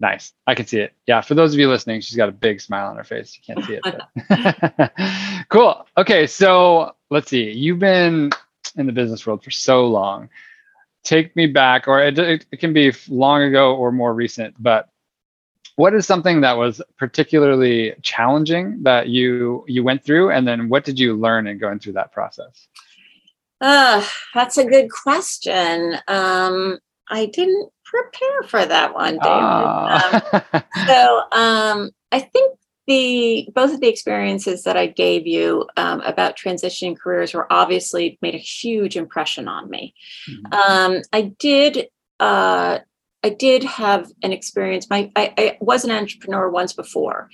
nice. 0.00 0.32
I 0.46 0.54
can 0.54 0.66
see 0.66 0.80
it. 0.80 0.92
Yeah 1.06 1.20
for 1.20 1.34
those 1.34 1.54
of 1.54 1.60
you 1.60 1.68
listening 1.68 2.00
she's 2.00 2.16
got 2.16 2.28
a 2.28 2.32
big 2.32 2.60
smile 2.60 2.90
on 2.90 2.96
her 2.96 3.04
face. 3.04 3.36
You 3.36 3.54
can't 3.54 3.66
see 3.66 3.78
it 3.82 5.46
cool. 5.48 5.86
Okay 5.96 6.26
so 6.26 6.94
let's 7.10 7.30
see. 7.30 7.50
You've 7.50 7.78
been 7.78 8.30
in 8.76 8.86
the 8.86 8.92
business 8.92 9.26
world 9.26 9.44
for 9.44 9.50
so 9.50 9.86
long. 9.86 10.28
Take 11.02 11.34
me 11.34 11.46
back 11.46 11.88
or 11.88 12.00
it, 12.00 12.18
it, 12.18 12.60
can 12.60 12.72
be 12.72 12.92
long 13.08 13.42
ago 13.42 13.74
or 13.74 13.92
more 13.92 14.12
recent 14.12 14.54
but 14.58 14.90
what 15.76 15.94
is 15.94 16.06
something 16.06 16.42
that 16.42 16.58
was 16.58 16.82
particularly 16.98 17.94
challenging 18.02 18.82
that 18.82 19.08
you 19.08 19.64
you 19.66 19.82
went 19.82 20.04
through? 20.04 20.30
And 20.30 20.46
then 20.46 20.68
what 20.68 20.84
did 20.84 20.98
you 20.98 21.14
learn 21.14 21.46
in 21.46 21.56
going 21.58 21.78
through 21.78 21.94
that 21.94 22.12
process? 22.12 22.68
Uh, 23.62 24.04
that's 24.34 24.58
a 24.58 24.64
good 24.64 24.90
question. 24.90 25.96
Um, 26.06 26.78
I 27.10 27.26
didn't 27.26 27.70
prepare 27.84 28.42
for 28.46 28.64
that 28.64 28.94
one, 28.94 29.14
David. 29.14 29.22
Ah. 29.24 30.42
um, 30.52 30.62
so 30.86 31.22
um, 31.32 31.90
I 32.12 32.20
think 32.20 32.58
the 32.86 33.48
both 33.54 33.72
of 33.72 33.80
the 33.80 33.88
experiences 33.88 34.64
that 34.64 34.76
I 34.76 34.86
gave 34.86 35.26
you 35.26 35.68
um, 35.76 36.00
about 36.00 36.36
transitioning 36.36 36.98
careers 36.98 37.34
were 37.34 37.50
obviously 37.52 38.18
made 38.22 38.34
a 38.34 38.38
huge 38.38 38.96
impression 38.96 39.48
on 39.48 39.70
me. 39.70 39.94
Mm-hmm. 40.28 40.52
Um, 40.52 41.02
I 41.12 41.22
did. 41.38 41.88
Uh, 42.18 42.80
I 43.22 43.28
did 43.28 43.62
have 43.64 44.10
an 44.22 44.32
experience. 44.32 44.88
My 44.88 45.10
I, 45.14 45.34
I 45.36 45.58
was 45.60 45.84
an 45.84 45.90
entrepreneur 45.90 46.48
once 46.48 46.72
before, 46.72 47.28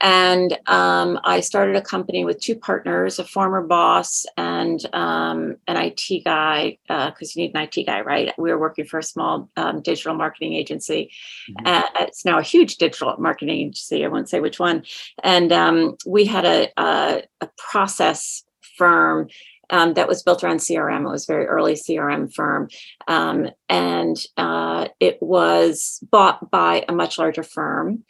and 0.00 0.58
um, 0.66 1.20
I 1.24 1.40
started 1.40 1.76
a 1.76 1.82
company 1.82 2.24
with 2.24 2.40
two 2.40 2.54
partners, 2.54 3.18
a 3.18 3.24
former 3.24 3.62
boss 3.62 4.24
and 4.36 4.82
um, 4.94 5.56
an 5.68 5.76
IT 5.76 6.24
guy, 6.24 6.78
because 6.88 7.14
uh, 7.22 7.32
you 7.34 7.42
need 7.42 7.54
an 7.54 7.62
IT 7.62 7.84
guy, 7.84 8.00
right? 8.00 8.32
We 8.38 8.50
were 8.50 8.58
working 8.58 8.86
for 8.86 8.98
a 8.98 9.02
small 9.02 9.50
um, 9.56 9.82
digital 9.82 10.14
marketing 10.14 10.54
agency. 10.54 11.10
Mm-hmm. 11.50 11.66
Uh, 11.66 11.82
it's 12.00 12.24
now 12.24 12.38
a 12.38 12.42
huge 12.42 12.76
digital 12.76 13.14
marketing 13.18 13.56
agency. 13.56 14.04
I 14.04 14.08
won't 14.08 14.28
say 14.28 14.40
which 14.40 14.58
one. 14.58 14.84
And 15.22 15.52
um, 15.52 15.96
we 16.06 16.24
had 16.24 16.46
a, 16.46 16.68
a, 16.78 17.22
a 17.42 17.48
process 17.58 18.42
firm 18.78 19.28
um, 19.68 19.94
that 19.94 20.08
was 20.08 20.22
built 20.22 20.42
around 20.42 20.58
CRM. 20.58 21.06
It 21.06 21.10
was 21.10 21.28
a 21.28 21.32
very 21.32 21.46
early 21.46 21.74
CRM 21.74 22.32
firm. 22.32 22.68
Um, 23.06 23.50
and 23.68 24.16
uh, 24.36 24.88
it 24.98 25.18
was 25.20 26.00
bought 26.10 26.50
by 26.50 26.84
a 26.88 26.92
much 26.92 27.18
larger 27.18 27.42
firm. 27.42 28.04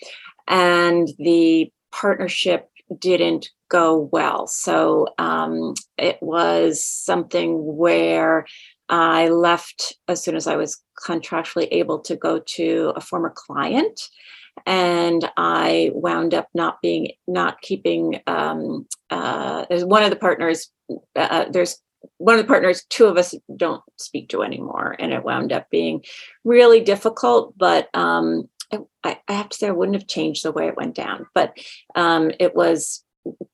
And 0.48 1.08
the 1.18 1.70
partnership 1.92 2.68
didn't 2.98 3.50
go 3.68 4.08
well. 4.12 4.46
So 4.46 5.08
um, 5.18 5.74
it 5.96 6.18
was 6.20 6.84
something 6.84 7.76
where 7.76 8.46
I 8.88 9.28
left 9.28 9.96
as 10.08 10.22
soon 10.22 10.34
as 10.34 10.46
I 10.46 10.56
was 10.56 10.82
contractually 11.06 11.68
able 11.70 12.00
to 12.00 12.16
go 12.16 12.40
to 12.40 12.92
a 12.96 13.00
former 13.00 13.32
client. 13.34 14.00
And 14.66 15.30
I 15.36 15.92
wound 15.94 16.34
up 16.34 16.48
not 16.54 16.82
being, 16.82 17.12
not 17.28 17.60
keeping, 17.62 18.20
um, 18.26 18.86
uh, 19.08 19.64
there's 19.68 19.84
one 19.84 20.02
of 20.02 20.10
the 20.10 20.16
partners, 20.16 20.70
uh, 21.14 21.46
there's 21.50 21.78
one 22.18 22.34
of 22.34 22.42
the 22.42 22.48
partners, 22.48 22.84
two 22.90 23.06
of 23.06 23.16
us 23.16 23.34
don't 23.56 23.82
speak 23.96 24.28
to 24.30 24.42
anymore. 24.42 24.96
And 24.98 25.12
it 25.12 25.22
wound 25.22 25.52
up 25.52 25.70
being 25.70 26.02
really 26.44 26.80
difficult. 26.80 27.54
But 27.56 27.88
um, 27.94 28.48
I, 28.72 29.18
I, 29.28 29.32
have 29.32 29.48
to 29.50 29.56
say 29.56 29.68
I 29.68 29.72
wouldn't 29.72 29.96
have 29.96 30.06
changed 30.06 30.44
the 30.44 30.52
way 30.52 30.66
it 30.68 30.76
went 30.76 30.94
down, 30.94 31.26
but 31.34 31.56
um, 31.94 32.30
it 32.38 32.54
was 32.54 33.04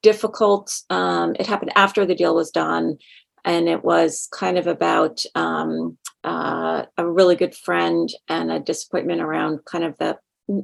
difficult. 0.02 0.72
Um, 0.90 1.34
it 1.38 1.46
happened 1.46 1.72
after 1.76 2.04
the 2.06 2.14
deal 2.14 2.34
was 2.34 2.50
done, 2.50 2.98
and 3.44 3.68
it 3.68 3.84
was 3.84 4.28
kind 4.32 4.58
of 4.58 4.66
about 4.66 5.22
um, 5.34 5.98
uh, 6.24 6.84
a 6.96 7.06
really 7.06 7.36
good 7.36 7.54
friend 7.54 8.08
and 8.28 8.50
a 8.50 8.60
disappointment 8.60 9.20
around 9.20 9.60
kind 9.64 9.84
of 9.84 9.96
the 9.98 10.18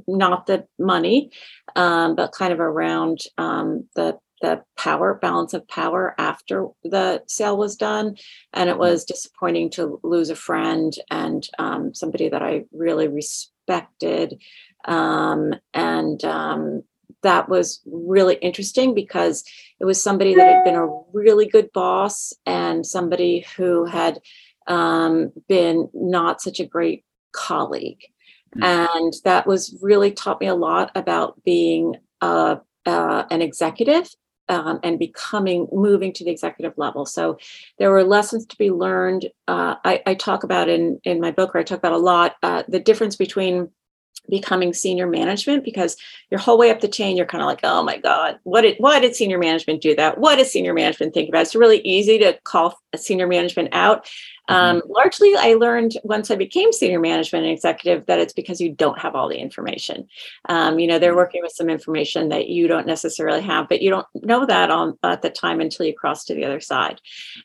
not 0.06 0.46
the 0.46 0.66
money, 0.78 1.30
um, 1.74 2.14
but 2.14 2.32
kind 2.32 2.52
of 2.52 2.60
around 2.60 3.20
um, 3.38 3.88
the 3.96 4.18
the 4.42 4.60
power 4.76 5.14
balance 5.14 5.54
of 5.54 5.66
power 5.68 6.14
after 6.18 6.66
the 6.82 7.22
sale 7.28 7.56
was 7.56 7.76
done 7.76 8.16
and 8.52 8.68
it 8.68 8.72
mm-hmm. 8.72 8.80
was 8.80 9.04
disappointing 9.04 9.70
to 9.70 10.00
lose 10.02 10.30
a 10.30 10.34
friend 10.34 10.94
and 11.10 11.48
um, 11.60 11.94
somebody 11.94 12.28
that 12.28 12.42
i 12.42 12.64
really 12.72 13.08
respected 13.72 14.40
um, 14.84 15.54
and 15.74 16.24
um, 16.24 16.82
that 17.22 17.48
was 17.48 17.80
really 17.86 18.34
interesting 18.36 18.94
because 18.94 19.44
it 19.78 19.84
was 19.84 20.02
somebody 20.02 20.34
that 20.34 20.52
had 20.52 20.64
been 20.64 20.74
a 20.74 20.88
really 21.12 21.46
good 21.46 21.72
boss 21.72 22.32
and 22.46 22.84
somebody 22.84 23.46
who 23.56 23.84
had 23.84 24.18
um, 24.66 25.32
been 25.48 25.88
not 25.94 26.40
such 26.40 26.58
a 26.58 26.66
great 26.66 27.04
colleague 27.32 28.02
mm-hmm. 28.56 28.62
and 28.64 29.14
that 29.24 29.46
was 29.46 29.76
really 29.80 30.10
taught 30.10 30.40
me 30.40 30.46
a 30.46 30.54
lot 30.54 30.90
about 30.94 31.42
being 31.44 31.94
uh, 32.20 32.56
uh, 32.86 33.24
an 33.30 33.40
executive 33.40 34.08
um, 34.52 34.78
and 34.82 34.98
becoming 34.98 35.66
moving 35.72 36.12
to 36.12 36.24
the 36.24 36.30
executive 36.30 36.74
level. 36.76 37.06
So 37.06 37.38
there 37.78 37.90
were 37.90 38.04
lessons 38.04 38.44
to 38.46 38.56
be 38.58 38.70
learned. 38.70 39.30
Uh, 39.48 39.76
I, 39.82 40.02
I, 40.06 40.14
talk 40.14 40.44
about 40.44 40.68
in 40.68 41.00
in 41.04 41.20
my 41.20 41.30
book, 41.30 41.54
where 41.54 41.62
I 41.62 41.64
talk 41.64 41.78
about 41.78 41.94
a 41.94 41.96
lot 41.96 42.36
uh, 42.42 42.62
the 42.68 42.78
difference 42.78 43.16
between 43.16 43.70
becoming 44.28 44.72
senior 44.72 45.06
management 45.06 45.64
because 45.64 45.96
your 46.30 46.40
whole 46.40 46.56
way 46.56 46.70
up 46.70 46.80
the 46.80 46.88
chain 46.88 47.16
you're 47.16 47.26
kind 47.26 47.42
of 47.42 47.46
like 47.46 47.60
oh 47.62 47.82
my 47.82 47.98
god 47.98 48.38
what 48.44 48.62
did 48.62 48.76
why 48.78 49.00
did 49.00 49.14
senior 49.14 49.38
management 49.38 49.82
do 49.82 49.94
that? 49.96 50.18
What 50.18 50.36
does 50.36 50.50
senior 50.50 50.74
management 50.74 51.12
think 51.12 51.28
about 51.28 51.42
it's 51.42 51.54
really 51.54 51.80
easy 51.80 52.18
to 52.18 52.38
call 52.44 52.78
senior 52.96 53.26
management 53.26 53.70
out. 53.72 54.06
Mm-hmm. 54.50 54.54
um, 54.54 54.82
largely 54.88 55.36
i 55.36 55.54
learned 55.54 55.96
once 56.02 56.28
i 56.28 56.34
became 56.34 56.72
senior 56.72 56.98
management 56.98 57.44
and 57.44 57.52
executive 57.52 58.04
that 58.06 58.18
it's 58.18 58.32
because 58.32 58.60
you 58.60 58.72
don't 58.72 58.98
have 58.98 59.14
all 59.14 59.28
the 59.28 59.36
information. 59.36 60.08
Um, 60.48 60.80
you 60.80 60.88
know 60.88 60.98
they're 60.98 61.10
mm-hmm. 61.10 61.18
working 61.18 61.42
with 61.42 61.52
some 61.52 61.70
information 61.70 62.28
that 62.30 62.48
you 62.48 62.66
don't 62.66 62.86
necessarily 62.86 63.42
have 63.42 63.68
but 63.68 63.82
you 63.82 63.90
don't 63.90 64.06
know 64.14 64.44
that 64.46 64.70
on 64.70 64.98
at 65.02 65.22
the 65.22 65.30
time 65.30 65.60
until 65.60 65.86
you 65.86 65.94
cross 65.94 66.24
to 66.24 66.34
the 66.34 66.44
other 66.44 66.60
side. 66.60 67.00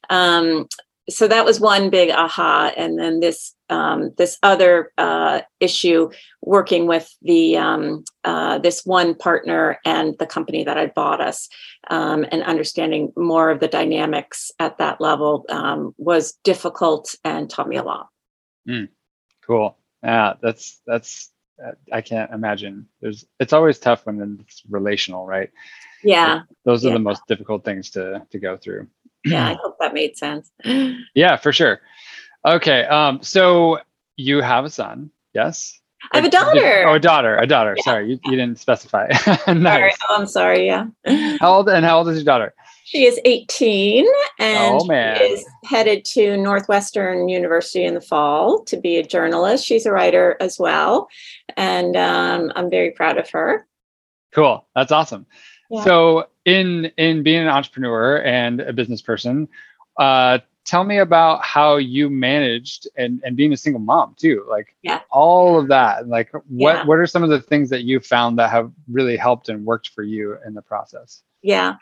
Um, 0.10 0.68
so 1.10 1.28
that 1.28 1.46
was 1.46 1.60
one 1.60 1.90
big 1.90 2.10
aha. 2.10 2.72
And 2.76 3.00
then 3.00 3.20
this 3.20 3.56
um, 3.70 4.14
this 4.18 4.38
other 4.44 4.92
uh, 4.98 5.42
issue 5.60 6.10
working 6.42 6.88
with 6.88 7.10
the 7.22 7.58
um, 7.58 8.04
uh, 8.24 8.60
this 8.60 8.86
one 8.86 9.16
partner 9.16 9.80
and 9.86 10.16
the 10.20 10.26
company 10.26 10.64
that 10.64 10.78
had 10.78 10.94
bought 10.94 11.22
us 11.22 11.50
um, 11.90 12.26
and 12.32 12.44
understanding 12.44 13.12
more 13.16 13.50
of 13.50 13.60
the 13.60 13.68
dynamics 13.68 14.52
at 14.60 14.78
that 14.78 15.02
level 15.02 15.46
um, 15.50 15.94
was 15.98 16.34
difficult 16.44 17.16
and 17.24 17.50
taught 17.50 17.68
me 17.70 17.78
a 17.78 17.84
lot. 17.84 18.08
Mm, 18.68 18.90
cool. 19.46 19.78
Yeah 20.04 20.34
that's 20.42 20.82
that's 20.86 21.32
uh, 21.66 21.72
i 21.92 22.02
can't 22.02 22.32
imagine. 22.32 22.88
There's 23.02 23.26
it's 23.40 23.54
always 23.54 23.80
tough 23.80 24.06
when 24.06 24.40
it's 24.42 24.64
relational 24.70 25.26
right? 25.26 25.52
Yeah. 26.04 26.42
Those 26.66 26.86
are 26.86 26.90
yeah. 26.90 26.96
the 26.96 27.00
most 27.00 27.22
difficult 27.28 27.64
things 27.64 27.90
to 27.92 28.26
to 28.30 28.40
go 28.40 28.58
through 28.58 28.88
yeah, 29.28 29.50
I 29.50 29.58
hope 29.62 29.78
that 29.80 29.94
made 29.94 30.18
sense. 30.18 30.52
yeah, 31.16 31.38
for 31.38 31.52
sure. 31.52 31.80
Okay. 32.46 32.86
Um, 32.86 33.22
so 33.22 33.80
you 34.16 34.42
have 34.42 34.66
a 34.66 34.70
son, 34.70 35.12
yes? 35.34 35.80
I 36.12 36.18
have 36.18 36.26
a 36.26 36.30
daughter. 36.30 36.84
Oh, 36.86 36.94
a 36.94 37.00
daughter, 37.00 37.38
a 37.38 37.48
daughter. 37.48 37.74
Yeah. 37.78 37.84
Sorry, 37.84 38.12
you, 38.12 38.20
you 38.26 38.32
didn't 38.32 38.60
specify. 38.60 39.08
nice. 39.48 39.48
Sorry. 39.48 39.94
Oh, 40.10 40.16
I'm 40.18 40.28
sorry. 40.28 40.66
Yeah. 40.66 40.88
How 41.40 41.56
old 41.56 41.70
and 41.70 41.86
how 41.86 41.98
old 41.98 42.10
is 42.10 42.18
your 42.18 42.24
daughter? 42.24 42.54
She 42.86 43.06
is 43.06 43.20
18 43.26 44.06
and 44.40 44.80
oh, 44.82 45.22
is 45.22 45.46
headed 45.66 46.06
to 46.06 46.38
Northwestern 46.38 47.28
University 47.28 47.84
in 47.84 47.96
the 47.96 48.02
fall 48.02 48.64
to 48.64 48.78
be 48.78 48.96
a 48.96 49.04
journalist. 49.04 49.66
She's 49.66 49.86
a 49.86 49.92
writer 49.92 50.38
as 50.40 50.58
well. 50.58 51.10
And 51.58 51.98
um, 51.98 52.54
I'm 52.56 52.70
very 52.70 52.92
proud 52.92 53.18
of 53.18 53.30
her. 53.32 53.68
Cool. 54.34 54.66
That's 54.74 54.94
awesome. 54.94 55.26
Yeah. 55.70 55.84
So 55.84 56.28
in 56.46 56.92
in 56.98 57.24
being 57.24 57.42
an 57.42 57.48
entrepreneur 57.48 58.22
and 58.22 58.62
a 58.62 58.74
business 58.74 59.02
person, 59.02 59.48
uh, 60.00 60.40
tell 60.68 60.84
me 60.84 60.98
about 60.98 61.44
how 61.44 61.78
you 61.78 62.10
managed 62.10 62.88
and 62.98 63.22
and 63.24 63.36
being 63.36 63.54
a 63.54 63.58
single 63.58 63.80
mom 63.80 64.14
too 64.18 64.46
like 64.50 64.76
yeah. 64.84 65.00
all 65.12 65.60
of 65.60 65.70
that. 65.70 66.08
Like 66.08 66.32
what 66.48 66.76
yeah. 66.76 66.86
what 66.86 67.00
are 67.00 67.08
some 67.08 67.24
of 67.24 67.30
the 67.30 67.42
things 67.42 67.70
that 67.70 67.84
you 67.84 68.00
found 68.00 68.38
that 68.38 68.52
have 68.52 68.72
really 68.92 69.18
helped 69.18 69.50
and 69.50 69.66
worked 69.66 69.90
for 69.90 70.04
you 70.04 70.38
in 70.46 70.54
the 70.54 70.62
process? 70.62 71.24
Yeah. 71.42 71.76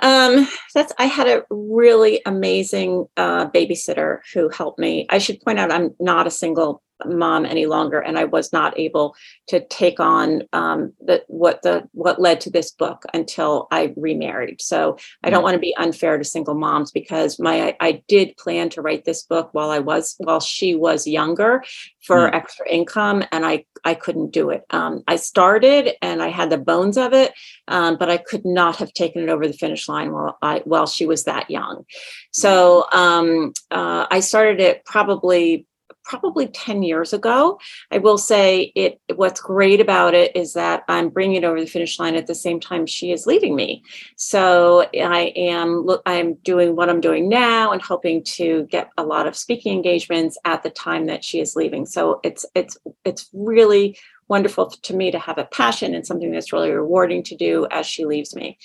Um 0.00 0.48
that's 0.74 0.92
i 0.98 1.06
had 1.06 1.26
a 1.26 1.44
really 1.50 2.22
amazing 2.24 3.06
uh 3.16 3.48
babysitter 3.50 4.18
who 4.32 4.48
helped 4.48 4.78
me. 4.78 5.06
I 5.10 5.18
should 5.18 5.40
point 5.40 5.58
out 5.58 5.72
i'm 5.72 5.94
not 5.98 6.26
a 6.26 6.30
single 6.30 6.82
mom 7.08 7.44
any 7.44 7.66
longer 7.66 8.00
and 8.00 8.18
i 8.18 8.24
was 8.24 8.52
not 8.52 8.78
able 8.78 9.14
to 9.46 9.64
take 9.66 10.00
on 10.00 10.42
um, 10.52 10.92
the 11.00 11.22
what 11.28 11.62
the 11.62 11.88
what 11.92 12.20
led 12.20 12.40
to 12.40 12.50
this 12.50 12.70
book 12.70 13.04
until 13.14 13.68
i 13.70 13.92
remarried 13.96 14.60
so 14.60 14.96
i 15.22 15.30
don't 15.30 15.40
mm. 15.40 15.44
want 15.44 15.54
to 15.54 15.60
be 15.60 15.76
unfair 15.76 16.18
to 16.18 16.24
single 16.24 16.54
moms 16.54 16.90
because 16.90 17.38
my 17.38 17.76
I, 17.80 18.02
did 18.08 18.36
plan 18.36 18.68
to 18.70 18.82
write 18.82 19.04
this 19.04 19.22
book 19.22 19.50
while 19.52 19.70
i 19.70 19.78
was 19.78 20.16
while 20.18 20.40
she 20.40 20.74
was 20.74 21.06
younger 21.06 21.62
for 22.02 22.30
mm. 22.30 22.34
extra 22.34 22.68
income 22.68 23.24
and 23.32 23.44
i 23.44 23.64
i 23.84 23.94
couldn't 23.94 24.32
do 24.32 24.50
it 24.50 24.64
um, 24.70 25.02
i 25.06 25.16
started 25.16 25.92
and 26.02 26.22
i 26.22 26.28
had 26.28 26.50
the 26.50 26.58
bones 26.58 26.96
of 26.96 27.12
it 27.12 27.32
um, 27.68 27.96
but 27.96 28.10
i 28.10 28.16
could 28.16 28.44
not 28.44 28.76
have 28.76 28.92
taken 28.92 29.22
it 29.22 29.28
over 29.28 29.46
the 29.46 29.52
finish 29.52 29.88
line 29.88 30.12
while 30.12 30.38
i 30.42 30.62
while 30.64 30.86
she 30.86 31.06
was 31.06 31.24
that 31.24 31.50
young 31.50 31.84
so 32.32 32.86
um, 32.92 33.52
uh, 33.70 34.06
i 34.10 34.20
started 34.20 34.60
it 34.60 34.84
probably 34.84 35.66
probably 36.04 36.48
10 36.48 36.82
years 36.82 37.12
ago. 37.12 37.58
I 37.90 37.98
will 37.98 38.18
say 38.18 38.72
it 38.74 39.00
what's 39.16 39.40
great 39.40 39.80
about 39.80 40.14
it 40.14 40.34
is 40.36 40.52
that 40.54 40.82
I'm 40.88 41.08
bringing 41.08 41.36
it 41.36 41.44
over 41.44 41.60
the 41.60 41.66
finish 41.66 41.98
line 41.98 42.14
at 42.14 42.26
the 42.26 42.34
same 42.34 42.60
time 42.60 42.86
she 42.86 43.12
is 43.12 43.26
leaving 43.26 43.54
me. 43.54 43.82
So 44.16 44.88
I 44.94 45.32
am 45.36 45.88
I'm 46.06 46.34
doing 46.44 46.76
what 46.76 46.88
I'm 46.88 47.00
doing 47.00 47.28
now 47.28 47.72
and 47.72 47.82
hoping 47.82 48.22
to 48.24 48.64
get 48.70 48.90
a 48.96 49.04
lot 49.04 49.26
of 49.26 49.36
speaking 49.36 49.72
engagements 49.72 50.38
at 50.44 50.62
the 50.62 50.70
time 50.70 51.06
that 51.06 51.24
she 51.24 51.40
is 51.40 51.56
leaving. 51.56 51.86
So 51.86 52.20
it's 52.22 52.44
it's 52.54 52.76
it's 53.04 53.28
really 53.32 53.96
wonderful 54.28 54.70
to 54.70 54.96
me 54.96 55.10
to 55.10 55.18
have 55.18 55.38
a 55.38 55.44
passion 55.44 55.94
and 55.94 56.06
something 56.06 56.30
that's 56.30 56.52
really 56.52 56.70
rewarding 56.70 57.22
to 57.22 57.36
do 57.36 57.66
as 57.70 57.86
she 57.86 58.06
leaves 58.06 58.34
me. 58.34 58.58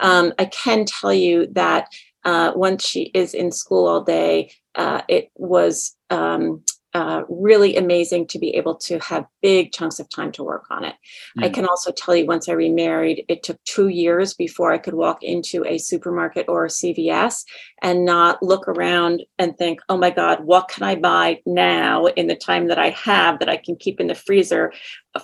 Um, 0.00 0.32
I 0.38 0.46
can 0.46 0.84
tell 0.84 1.14
you 1.14 1.46
that 1.52 1.88
uh, 2.24 2.52
once 2.54 2.84
she 2.84 3.02
is 3.14 3.34
in 3.34 3.52
school 3.52 3.86
all 3.86 4.02
day, 4.02 4.52
uh, 4.74 5.02
it 5.08 5.30
was 5.36 5.96
um, 6.10 6.62
uh, 6.94 7.22
really 7.28 7.76
amazing 7.76 8.26
to 8.26 8.38
be 8.38 8.50
able 8.54 8.74
to 8.74 8.98
have 8.98 9.24
big 9.40 9.72
chunks 9.72 9.98
of 9.98 10.08
time 10.10 10.30
to 10.32 10.44
work 10.44 10.64
on 10.70 10.84
it. 10.84 10.94
Mm. 11.38 11.44
I 11.44 11.48
can 11.48 11.66
also 11.66 11.90
tell 11.90 12.14
you 12.14 12.26
once 12.26 12.48
I 12.48 12.52
remarried, 12.52 13.24
it 13.28 13.42
took 13.42 13.62
two 13.64 13.88
years 13.88 14.34
before 14.34 14.72
I 14.72 14.78
could 14.78 14.94
walk 14.94 15.22
into 15.22 15.64
a 15.64 15.78
supermarket 15.78 16.46
or 16.48 16.66
a 16.66 16.68
CVS 16.68 17.44
and 17.82 18.04
not 18.04 18.42
look 18.42 18.68
around 18.68 19.22
and 19.38 19.56
think, 19.56 19.80
oh 19.88 19.96
my 19.96 20.10
God, 20.10 20.44
what 20.44 20.68
can 20.68 20.82
I 20.82 20.96
buy 20.96 21.40
now 21.46 22.06
in 22.06 22.26
the 22.26 22.36
time 22.36 22.68
that 22.68 22.78
I 22.78 22.90
have 22.90 23.38
that 23.38 23.48
I 23.48 23.56
can 23.56 23.76
keep 23.76 23.98
in 23.98 24.08
the 24.08 24.14
freezer 24.14 24.72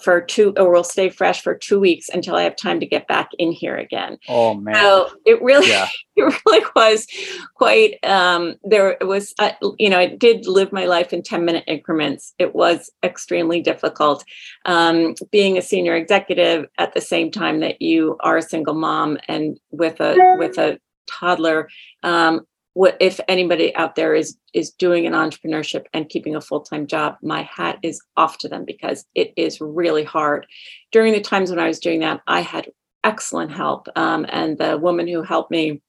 for 0.03 0.21
two 0.21 0.53
or 0.57 0.71
will 0.71 0.85
stay 0.85 1.09
fresh 1.09 1.43
for 1.43 1.55
two 1.55 1.81
weeks 1.81 2.09
until 2.09 2.37
I 2.37 2.43
have 2.43 2.57
time 2.57 2.79
to 2.81 2.87
get 2.87 3.09
back 3.09 3.31
in 3.39 3.53
here 3.53 3.77
again. 3.77 4.19
Oh 4.29 4.55
man. 4.55 4.75
So 4.75 5.11
it 5.25 5.41
really 5.43 5.69
yeah. 5.69 5.89
it 6.17 6.41
really 6.47 6.65
was 6.77 7.07
quite 7.55 7.95
um 8.05 8.57
there 8.65 8.97
was 9.01 9.35
uh, 9.39 9.53
you 9.79 9.89
know, 9.89 9.99
I 9.99 10.07
did 10.07 10.47
live 10.47 10.73
my 10.73 10.85
life 10.85 11.13
in 11.13 11.23
10 11.23 11.45
minute 11.45 11.65
increments. 11.67 12.35
It 12.39 12.55
was 12.55 12.91
extremely 13.03 13.61
difficult. 13.63 14.25
Um, 14.67 15.15
being 15.31 15.57
a 15.57 15.63
senior 15.63 15.97
executive 15.97 16.67
at 16.79 16.93
the 16.95 17.01
same 17.01 17.31
time 17.31 17.61
that 17.61 17.81
you 17.81 18.17
are 18.21 18.37
a 18.37 18.43
single 18.43 18.75
mom 18.75 19.19
and 19.27 19.59
with 19.71 20.01
a 20.01 20.37
with 20.39 20.59
a 20.59 20.79
toddler 21.09 21.69
um, 22.03 22.47
what 22.79 22.97
if 23.01 23.19
anybody 23.27 23.75
out 23.75 23.97
there 23.97 24.15
is 24.15 24.37
is 24.55 24.71
doing 24.71 25.05
an 25.05 25.13
entrepreneurship 25.13 25.87
and 25.93 26.09
keeping 26.09 26.37
a 26.37 26.41
full-time 26.41 26.87
job 26.87 27.17
my 27.23 27.43
hat 27.43 27.77
is 27.83 28.01
off 28.17 28.39
to 28.39 28.49
them 28.49 28.65
because 28.65 29.05
it 29.17 29.33
is 29.37 29.61
really 29.61 30.05
hard. 30.05 30.47
During 30.93 31.13
the 31.13 31.21
times 31.21 31.51
when 31.51 31.59
i 31.59 31.67
was 31.67 31.81
doing 31.81 31.99
that 32.01 32.21
i 32.29 32.41
had 32.41 32.71
excellent 33.03 33.51
help 33.51 33.89
um, 33.97 34.25
and 34.29 34.59
the 34.59 34.79
woman 34.79 35.09
who 35.09 35.23
helped 35.23 35.51
me 35.51 35.83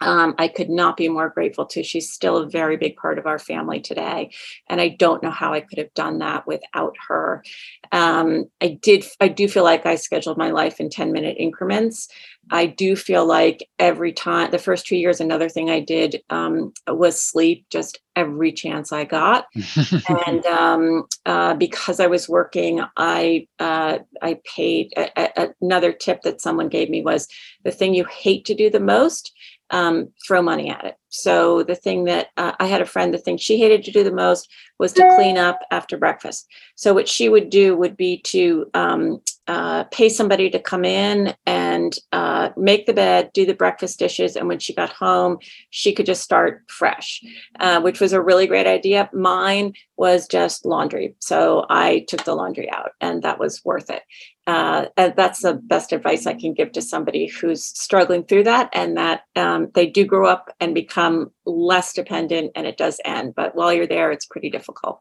um, 0.00 0.34
I 0.38 0.48
could 0.48 0.70
not 0.70 0.96
be 0.96 1.08
more 1.08 1.28
grateful 1.28 1.66
to. 1.66 1.82
She's 1.82 2.10
still 2.10 2.38
a 2.38 2.48
very 2.48 2.76
big 2.76 2.96
part 2.96 3.18
of 3.18 3.26
our 3.26 3.38
family 3.38 3.80
today, 3.80 4.30
and 4.68 4.80
I 4.80 4.88
don't 4.88 5.22
know 5.22 5.30
how 5.30 5.52
I 5.52 5.60
could 5.60 5.78
have 5.78 5.92
done 5.94 6.18
that 6.18 6.46
without 6.46 6.96
her. 7.08 7.44
Um, 7.92 8.46
I 8.62 8.78
did. 8.80 9.04
I 9.20 9.28
do 9.28 9.46
feel 9.48 9.64
like 9.64 9.84
I 9.84 9.96
scheduled 9.96 10.38
my 10.38 10.50
life 10.50 10.80
in 10.80 10.88
ten 10.88 11.12
minute 11.12 11.36
increments. 11.38 12.08
I 12.50 12.66
do 12.66 12.96
feel 12.96 13.26
like 13.26 13.68
every 13.78 14.12
time 14.12 14.50
the 14.50 14.58
first 14.58 14.86
two 14.86 14.96
years, 14.96 15.20
another 15.20 15.48
thing 15.48 15.70
I 15.70 15.80
did 15.80 16.22
um, 16.30 16.72
was 16.88 17.20
sleep 17.20 17.66
just 17.70 18.00
every 18.16 18.52
chance 18.52 18.92
I 18.92 19.04
got, 19.04 19.46
and 20.26 20.44
um, 20.46 21.04
uh, 21.26 21.54
because 21.54 22.00
I 22.00 22.06
was 22.06 22.28
working, 22.28 22.82
I 22.96 23.46
uh, 23.58 23.98
I 24.22 24.38
paid. 24.44 24.94
A, 24.96 25.10
a, 25.16 25.48
another 25.60 25.92
tip 25.92 26.22
that 26.22 26.40
someone 26.40 26.68
gave 26.68 26.88
me 26.88 27.02
was 27.02 27.28
the 27.64 27.70
thing 27.70 27.92
you 27.92 28.06
hate 28.06 28.46
to 28.46 28.54
do 28.54 28.70
the 28.70 28.80
most 28.80 29.32
um, 29.70 30.08
throw 30.26 30.42
money 30.42 30.68
at 30.68 30.84
it. 30.84 30.96
So 31.08 31.62
the 31.62 31.74
thing 31.74 32.04
that 32.04 32.28
uh, 32.36 32.52
I 32.58 32.66
had 32.66 32.80
a 32.80 32.86
friend, 32.86 33.12
the 33.12 33.18
thing 33.18 33.36
she 33.36 33.58
hated 33.58 33.84
to 33.84 33.92
do 33.92 34.04
the 34.04 34.12
most 34.12 34.50
was 34.78 34.92
to 34.94 35.12
clean 35.16 35.36
up 35.36 35.60
after 35.70 35.96
breakfast. 35.96 36.46
So 36.76 36.94
what 36.94 37.08
she 37.08 37.28
would 37.28 37.50
do 37.50 37.76
would 37.76 37.96
be 37.96 38.20
to 38.26 38.70
um, 38.74 39.22
uh, 39.46 39.84
pay 39.84 40.08
somebody 40.08 40.50
to 40.50 40.58
come 40.58 40.84
in 40.84 41.34
and 41.46 41.96
uh, 42.12 42.50
make 42.56 42.86
the 42.86 42.92
bed, 42.92 43.30
do 43.32 43.44
the 43.44 43.54
breakfast 43.54 43.98
dishes, 43.98 44.36
and 44.36 44.48
when 44.48 44.58
she 44.58 44.74
got 44.74 44.90
home, 44.90 45.38
she 45.70 45.92
could 45.92 46.06
just 46.06 46.22
start 46.22 46.62
fresh, 46.68 47.22
uh, 47.58 47.80
which 47.80 48.00
was 48.00 48.12
a 48.12 48.22
really 48.22 48.46
great 48.46 48.66
idea. 48.66 49.10
Mine 49.12 49.72
was 49.96 50.26
just 50.26 50.64
laundry, 50.64 51.14
so 51.20 51.66
I 51.68 52.04
took 52.08 52.24
the 52.24 52.34
laundry 52.34 52.70
out, 52.70 52.92
and 53.00 53.22
that 53.22 53.38
was 53.38 53.64
worth 53.64 53.90
it 53.90 54.02
uh, 54.50 54.86
and 54.96 55.14
that's 55.16 55.42
the 55.42 55.54
best 55.54 55.92
advice 55.92 56.26
I 56.26 56.34
can 56.34 56.54
give 56.54 56.72
to 56.72 56.82
somebody 56.82 57.28
who's 57.28 57.62
struggling 57.62 58.24
through 58.24 58.44
that, 58.44 58.68
and 58.72 58.96
that 58.96 59.22
um, 59.36 59.68
they 59.74 59.86
do 59.86 60.04
grow 60.04 60.28
up 60.28 60.50
and 60.58 60.74
become 60.74 61.30
less 61.44 61.92
dependent, 61.92 62.50
and 62.56 62.66
it 62.66 62.76
does 62.76 63.00
end. 63.04 63.34
But 63.36 63.54
while 63.54 63.72
you're 63.72 63.86
there, 63.86 64.10
it's 64.10 64.26
pretty 64.26 64.50
difficult. 64.50 65.00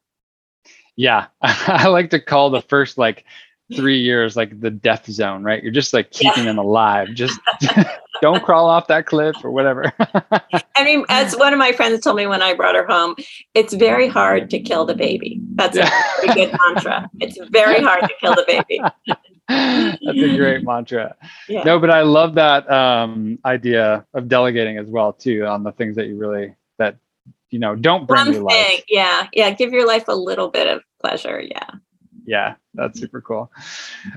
Yeah, 0.96 1.28
I 1.42 1.88
like 1.88 2.12
to 2.12 2.20
call 2.20 2.52
the 2.52 2.62
first 2.62 3.00
like 3.00 3.26
three 3.76 4.00
years 4.00 4.36
like 4.36 4.60
the 4.60 4.72
death 4.72 5.06
zone, 5.06 5.44
right? 5.44 5.62
You're 5.62 5.72
just 5.72 5.94
like 5.94 6.12
keeping 6.12 6.44
yeah. 6.44 6.50
them 6.50 6.58
alive. 6.58 7.10
Just 7.14 7.40
don't 8.22 8.44
crawl 8.44 8.68
off 8.68 8.88
that 8.88 9.06
cliff 9.06 9.36
or 9.44 9.52
whatever. 9.52 9.94
I 10.76 10.84
mean, 10.84 11.06
as 11.10 11.36
one 11.36 11.54
of 11.54 11.60
my 11.60 11.72
friends 11.72 12.02
told 12.02 12.18
me 12.18 12.28
when 12.28 12.42
I 12.42 12.54
brought 12.54 12.76
her 12.76 12.88
home, 12.88 13.16
it's 13.54 13.74
very 13.74 14.08
hard 14.08 14.50
to 14.52 14.60
kill 14.60 14.86
the 14.86 14.96
baby. 14.96 15.40
That's 15.56 15.78
yeah. 15.78 15.88
a 15.88 16.26
very 16.28 16.46
good 16.46 16.58
mantra. 16.68 17.10
It's 17.20 17.38
very 17.50 17.82
hard 17.82 18.02
to 18.02 18.14
kill 18.20 18.36
the 18.36 18.46
baby. 18.48 18.82
That's 19.48 20.18
a 20.18 20.38
great 20.38 20.64
mantra. 20.64 21.16
Yeah. 21.48 21.64
No, 21.64 21.80
but 21.80 21.90
I 21.90 22.02
love 22.02 22.36
that 22.36 22.70
um, 22.72 23.40
idea 23.46 24.06
of 24.14 24.28
delegating 24.28 24.78
as 24.78 24.88
well 24.88 25.14
too 25.14 25.46
on 25.46 25.64
the 25.64 25.72
things 25.72 25.96
that 25.96 26.08
you 26.08 26.18
really 26.18 26.56
that 26.78 26.98
you 27.50 27.60
know 27.60 27.76
don't 27.76 28.08
bring 28.08 28.26
One 28.26 28.34
you 28.34 28.42
life. 28.42 28.84
Yeah, 28.88 29.28
yeah. 29.34 29.50
Give 29.52 29.72
your 29.72 29.88
life 29.88 30.08
a 30.08 30.16
little 30.16 30.50
bit 30.50 30.68
of 30.68 30.84
pleasure. 31.02 31.42
Yeah. 31.42 31.70
Yeah, 32.30 32.58
that's 32.76 33.00
super 33.00 33.22
cool. 33.22 33.52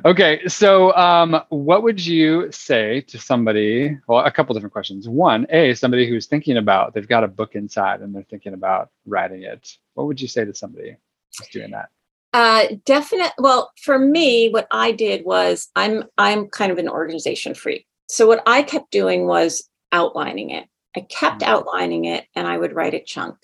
Okay, 0.04 0.46
so 0.46 0.94
um, 0.96 1.40
what 1.48 1.82
would 1.82 2.04
you 2.04 2.52
say 2.52 3.00
to 3.08 3.18
somebody? 3.18 3.96
Well, 4.06 4.22
a 4.26 4.30
couple 4.30 4.52
different 4.52 4.74
questions. 4.74 5.08
One, 5.08 5.46
a 5.48 5.72
somebody 5.72 6.06
who's 6.06 6.26
thinking 6.26 6.58
about 6.58 6.92
they've 6.92 7.08
got 7.08 7.24
a 7.24 7.28
book 7.28 7.54
inside 7.54 8.02
and 8.02 8.14
they're 8.14 8.26
thinking 8.28 8.52
about 8.52 8.90
writing 9.06 9.44
it. 9.44 9.78
What 9.94 10.08
would 10.08 10.20
you 10.20 10.28
say 10.28 10.44
to 10.44 10.54
somebody 10.54 10.94
who's 11.38 11.48
doing 11.48 11.70
that? 11.70 11.88
Uh, 12.34 12.76
definite. 12.84 13.32
Well, 13.38 13.72
for 13.80 13.98
me, 13.98 14.50
what 14.50 14.66
I 14.70 14.92
did 14.92 15.24
was 15.24 15.70
I'm 15.74 16.04
I'm 16.18 16.48
kind 16.48 16.70
of 16.70 16.76
an 16.76 16.90
organization 16.90 17.54
freak. 17.54 17.86
So 18.10 18.26
what 18.26 18.42
I 18.46 18.62
kept 18.62 18.90
doing 18.90 19.26
was 19.26 19.66
outlining 19.90 20.50
it. 20.50 20.66
I 20.94 21.00
kept 21.00 21.40
mm-hmm. 21.40 21.50
outlining 21.50 22.04
it, 22.04 22.26
and 22.36 22.46
I 22.46 22.58
would 22.58 22.74
write 22.74 22.92
a 22.92 23.02
chunk, 23.02 23.38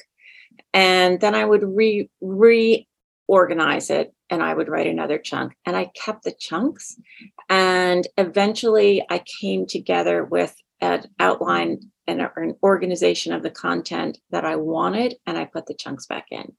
and 0.74 1.18
then 1.22 1.34
I 1.34 1.46
would 1.46 1.62
re 1.62 2.10
reorganize 2.20 3.88
it, 3.88 4.12
and 4.30 4.42
I 4.42 4.54
would 4.54 4.68
write 4.68 4.86
another 4.86 5.18
chunk, 5.18 5.54
and 5.64 5.76
I 5.76 5.90
kept 5.94 6.24
the 6.24 6.34
chunks, 6.38 6.96
and 7.48 8.06
eventually 8.16 9.04
I 9.08 9.22
came 9.40 9.66
together 9.66 10.24
with 10.24 10.54
an 10.80 11.04
outline 11.18 11.80
and 12.06 12.20
an 12.20 12.54
organization 12.62 13.32
of 13.32 13.42
the 13.42 13.50
content 13.50 14.18
that 14.30 14.44
I 14.44 14.56
wanted, 14.56 15.16
and 15.26 15.36
I 15.36 15.44
put 15.44 15.66
the 15.66 15.74
chunks 15.74 16.06
back 16.06 16.26
in. 16.30 16.52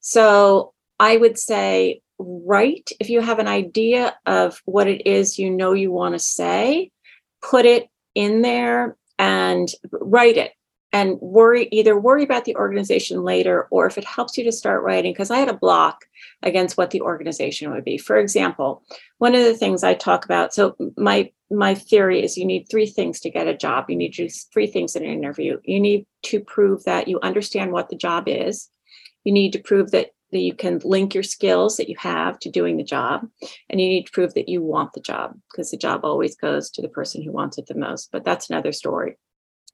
So 0.00 0.72
I 0.98 1.16
would 1.16 1.38
say 1.38 2.00
write 2.18 2.90
if 2.98 3.10
you 3.10 3.20
have 3.20 3.38
an 3.38 3.48
idea 3.48 4.16
of 4.24 4.62
what 4.64 4.86
it 4.86 5.06
is 5.06 5.38
you 5.38 5.50
know 5.50 5.74
you 5.74 5.92
want 5.92 6.14
to 6.14 6.18
say, 6.18 6.90
put 7.42 7.66
it 7.66 7.88
in 8.14 8.42
there 8.42 8.96
and 9.18 9.68
write 9.92 10.36
it. 10.36 10.52
And 10.92 11.18
worry 11.20 11.68
either 11.72 11.98
worry 11.98 12.22
about 12.22 12.44
the 12.44 12.56
organization 12.56 13.22
later 13.22 13.66
or 13.70 13.86
if 13.86 13.98
it 13.98 14.04
helps 14.04 14.38
you 14.38 14.44
to 14.44 14.52
start 14.52 14.82
writing 14.82 15.12
because 15.12 15.30
i 15.30 15.38
had 15.38 15.48
a 15.48 15.54
block 15.54 16.04
against 16.42 16.76
what 16.76 16.90
the 16.90 17.00
organization 17.00 17.70
would 17.72 17.84
be. 17.84 17.98
For 17.98 18.16
example 18.16 18.82
one 19.18 19.34
of 19.34 19.44
the 19.44 19.54
things 19.54 19.82
i 19.82 19.94
talk 19.94 20.24
about 20.24 20.54
so 20.54 20.76
my 20.96 21.30
my 21.50 21.74
theory 21.74 22.22
is 22.24 22.36
you 22.36 22.44
need 22.44 22.66
three 22.68 22.86
things 22.86 23.20
to 23.20 23.30
get 23.30 23.46
a 23.46 23.56
job. 23.56 23.86
You 23.88 23.96
need 23.96 24.14
to 24.14 24.26
do 24.26 24.34
three 24.52 24.66
things 24.66 24.96
in 24.96 25.04
an 25.04 25.12
interview. 25.12 25.60
You 25.64 25.80
need 25.80 26.06
to 26.24 26.40
prove 26.40 26.84
that 26.84 27.08
you 27.08 27.20
understand 27.20 27.72
what 27.72 27.88
the 27.88 27.96
job 27.96 28.24
is. 28.26 28.68
You 29.24 29.32
need 29.32 29.52
to 29.52 29.60
prove 29.60 29.90
that 29.92 30.10
that 30.32 30.40
you 30.40 30.54
can 30.54 30.80
link 30.84 31.14
your 31.14 31.22
skills 31.22 31.76
that 31.76 31.88
you 31.88 31.94
have 31.98 32.36
to 32.40 32.50
doing 32.50 32.76
the 32.76 32.82
job 32.82 33.28
and 33.70 33.80
you 33.80 33.88
need 33.88 34.06
to 34.06 34.12
prove 34.12 34.34
that 34.34 34.48
you 34.48 34.60
want 34.60 34.92
the 34.92 35.00
job 35.00 35.38
because 35.50 35.70
the 35.70 35.76
job 35.76 36.00
always 36.04 36.34
goes 36.34 36.68
to 36.68 36.82
the 36.82 36.88
person 36.88 37.22
who 37.22 37.30
wants 37.30 37.58
it 37.58 37.66
the 37.66 37.76
most 37.76 38.10
but 38.10 38.24
that's 38.24 38.50
another 38.50 38.72
story 38.72 39.16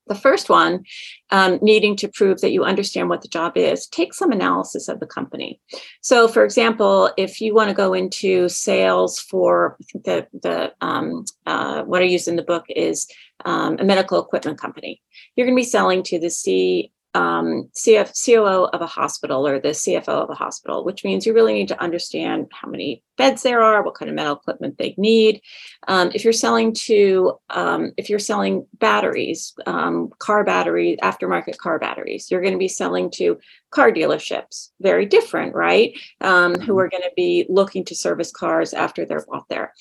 the 0.08 0.14
first 0.14 0.48
one, 0.48 0.84
um, 1.30 1.58
needing 1.62 1.96
to 1.96 2.08
prove 2.08 2.40
that 2.40 2.52
you 2.52 2.64
understand 2.64 3.08
what 3.08 3.22
the 3.22 3.28
job 3.28 3.56
is, 3.56 3.86
take 3.86 4.12
some 4.12 4.32
analysis 4.32 4.88
of 4.88 5.00
the 5.00 5.06
company. 5.06 5.60
So, 6.00 6.28
for 6.28 6.44
example, 6.44 7.10
if 7.16 7.40
you 7.40 7.54
want 7.54 7.70
to 7.70 7.74
go 7.74 7.94
into 7.94 8.48
sales 8.48 9.18
for, 9.20 9.76
the, 9.94 10.26
the 10.42 10.72
um, 10.80 11.24
uh, 11.46 11.82
what 11.82 12.02
I 12.02 12.06
use 12.06 12.28
in 12.28 12.36
the 12.36 12.42
book 12.42 12.64
is 12.68 13.06
um, 13.44 13.76
a 13.78 13.84
medical 13.84 14.20
equipment 14.20 14.58
company. 14.58 15.00
You're 15.34 15.46
going 15.46 15.56
to 15.56 15.60
be 15.60 15.64
selling 15.64 16.02
to 16.04 16.18
the 16.18 16.30
C 16.30 16.92
um, 17.14 17.68
CF, 17.74 18.12
COO 18.24 18.64
of 18.72 18.80
a 18.80 18.86
hospital 18.86 19.46
or 19.46 19.58
the 19.58 19.68
CFO 19.68 20.08
of 20.08 20.30
a 20.30 20.34
hospital, 20.34 20.84
which 20.84 21.04
means 21.04 21.26
you 21.26 21.34
really 21.34 21.52
need 21.52 21.68
to 21.68 21.82
understand 21.82 22.46
how 22.52 22.68
many 22.68 23.02
beds 23.18 23.42
there 23.42 23.62
are, 23.62 23.82
what 23.82 23.94
kind 23.94 24.08
of 24.08 24.14
medical 24.14 24.36
equipment 24.36 24.78
they 24.78 24.94
need. 24.96 25.42
Um, 25.88 26.10
if 26.14 26.24
you're 26.24 26.32
selling 26.32 26.72
to, 26.86 27.38
um, 27.50 27.92
if 27.96 28.08
you're 28.08 28.18
selling 28.18 28.66
batteries, 28.78 29.54
um, 29.66 30.10
car 30.18 30.44
batteries, 30.44 30.98
aftermarket 31.02 31.58
car 31.58 31.78
batteries, 31.78 32.30
you're 32.30 32.40
going 32.40 32.54
to 32.54 32.58
be 32.58 32.68
selling 32.68 33.10
to 33.12 33.38
car 33.70 33.92
dealerships. 33.92 34.70
Very 34.80 35.06
different, 35.06 35.54
right? 35.54 35.98
Um, 36.20 36.54
who 36.54 36.58
mm-hmm. 36.58 36.78
are 36.78 36.88
going 36.88 37.02
to 37.02 37.12
be 37.14 37.46
looking 37.48 37.84
to 37.86 37.94
service 37.94 38.32
cars 38.32 38.72
after 38.72 39.04
they're 39.04 39.24
bought 39.28 39.48
there. 39.48 39.72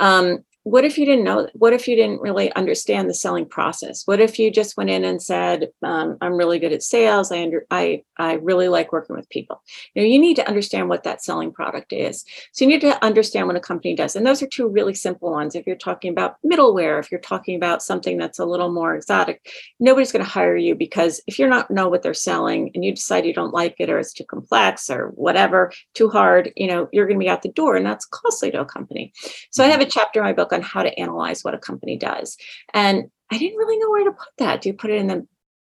Um, 0.00 0.44
what 0.64 0.84
if 0.84 0.98
you 0.98 1.04
didn't 1.04 1.24
know 1.24 1.48
what 1.54 1.72
if 1.72 1.86
you 1.86 1.94
didn't 1.94 2.20
really 2.20 2.52
understand 2.54 3.08
the 3.08 3.14
selling 3.14 3.46
process? 3.46 4.02
What 4.06 4.20
if 4.20 4.38
you 4.38 4.50
just 4.50 4.76
went 4.76 4.90
in 4.90 5.04
and 5.04 5.22
said 5.22 5.68
um, 5.82 6.16
i'm 6.20 6.34
really 6.34 6.58
good 6.58 6.72
at 6.72 6.82
sales. 6.82 7.30
I 7.30 7.42
under 7.42 7.66
i 7.70 8.02
i 8.18 8.34
really 8.34 8.68
like 8.68 8.92
working 8.92 9.14
with 9.14 9.28
people. 9.28 9.62
You 9.94 10.02
know 10.02 10.08
you 10.08 10.18
need 10.18 10.36
to 10.36 10.48
understand 10.48 10.88
what 10.88 11.04
that 11.04 11.22
selling 11.22 11.52
product 11.52 11.92
is. 11.92 12.24
So 12.52 12.64
you 12.64 12.70
need 12.70 12.80
to 12.80 13.02
understand 13.04 13.46
what 13.46 13.56
a 13.56 13.60
company 13.60 13.94
does. 13.94 14.16
And 14.16 14.26
those 14.26 14.42
are 14.42 14.46
two 14.46 14.66
really 14.68 14.94
simple 14.94 15.30
ones. 15.30 15.54
If 15.54 15.66
you're 15.66 15.76
talking 15.76 16.10
about 16.10 16.36
middleware 16.44 16.98
if 16.98 17.10
you're 17.10 17.20
talking 17.20 17.56
about 17.56 17.82
something 17.82 18.16
that's 18.16 18.38
a 18.38 18.44
little 18.46 18.72
more 18.72 18.94
exotic 18.94 19.46
nobody's 19.80 20.12
going 20.12 20.24
to 20.24 20.30
hire 20.30 20.56
you 20.56 20.74
because 20.74 21.20
if 21.26 21.38
you're 21.38 21.48
not 21.48 21.70
know 21.70 21.88
what 21.88 22.02
they're 22.02 22.14
selling 22.14 22.70
and 22.74 22.84
you 22.84 22.92
decide 22.92 23.26
you 23.26 23.34
don't 23.34 23.52
like 23.52 23.74
it 23.78 23.90
or 23.90 23.98
it's 23.98 24.12
too 24.12 24.24
complex 24.24 24.88
or 24.88 25.08
whatever 25.08 25.72
too 25.92 26.08
hard 26.08 26.52
you 26.56 26.66
know 26.66 26.88
you're 26.92 27.06
going 27.06 27.18
to 27.18 27.24
be 27.24 27.28
out 27.28 27.42
the 27.42 27.48
door 27.50 27.76
and 27.76 27.84
that's 27.84 28.06
costly 28.06 28.50
to 28.50 28.60
a 28.60 28.64
company. 28.64 29.12
So 29.50 29.62
i 29.62 29.66
mm-hmm. 29.66 29.78
have 29.78 29.86
a 29.86 29.90
chapter 29.90 30.20
in 30.20 30.24
my 30.24 30.32
book 30.32 30.53
on 30.54 30.62
how 30.62 30.82
to 30.82 30.98
analyze 30.98 31.42
what 31.42 31.54
a 31.54 31.58
company 31.58 31.96
does. 31.96 32.36
And 32.72 33.04
I 33.30 33.38
didn't 33.38 33.58
really 33.58 33.78
know 33.78 33.90
where 33.90 34.04
to 34.04 34.12
put 34.12 34.32
that. 34.38 34.62
Do 34.62 34.68
you 34.68 34.74
put 34.74 34.90
it 34.90 35.00
in 35.00 35.08
the 35.08 35.26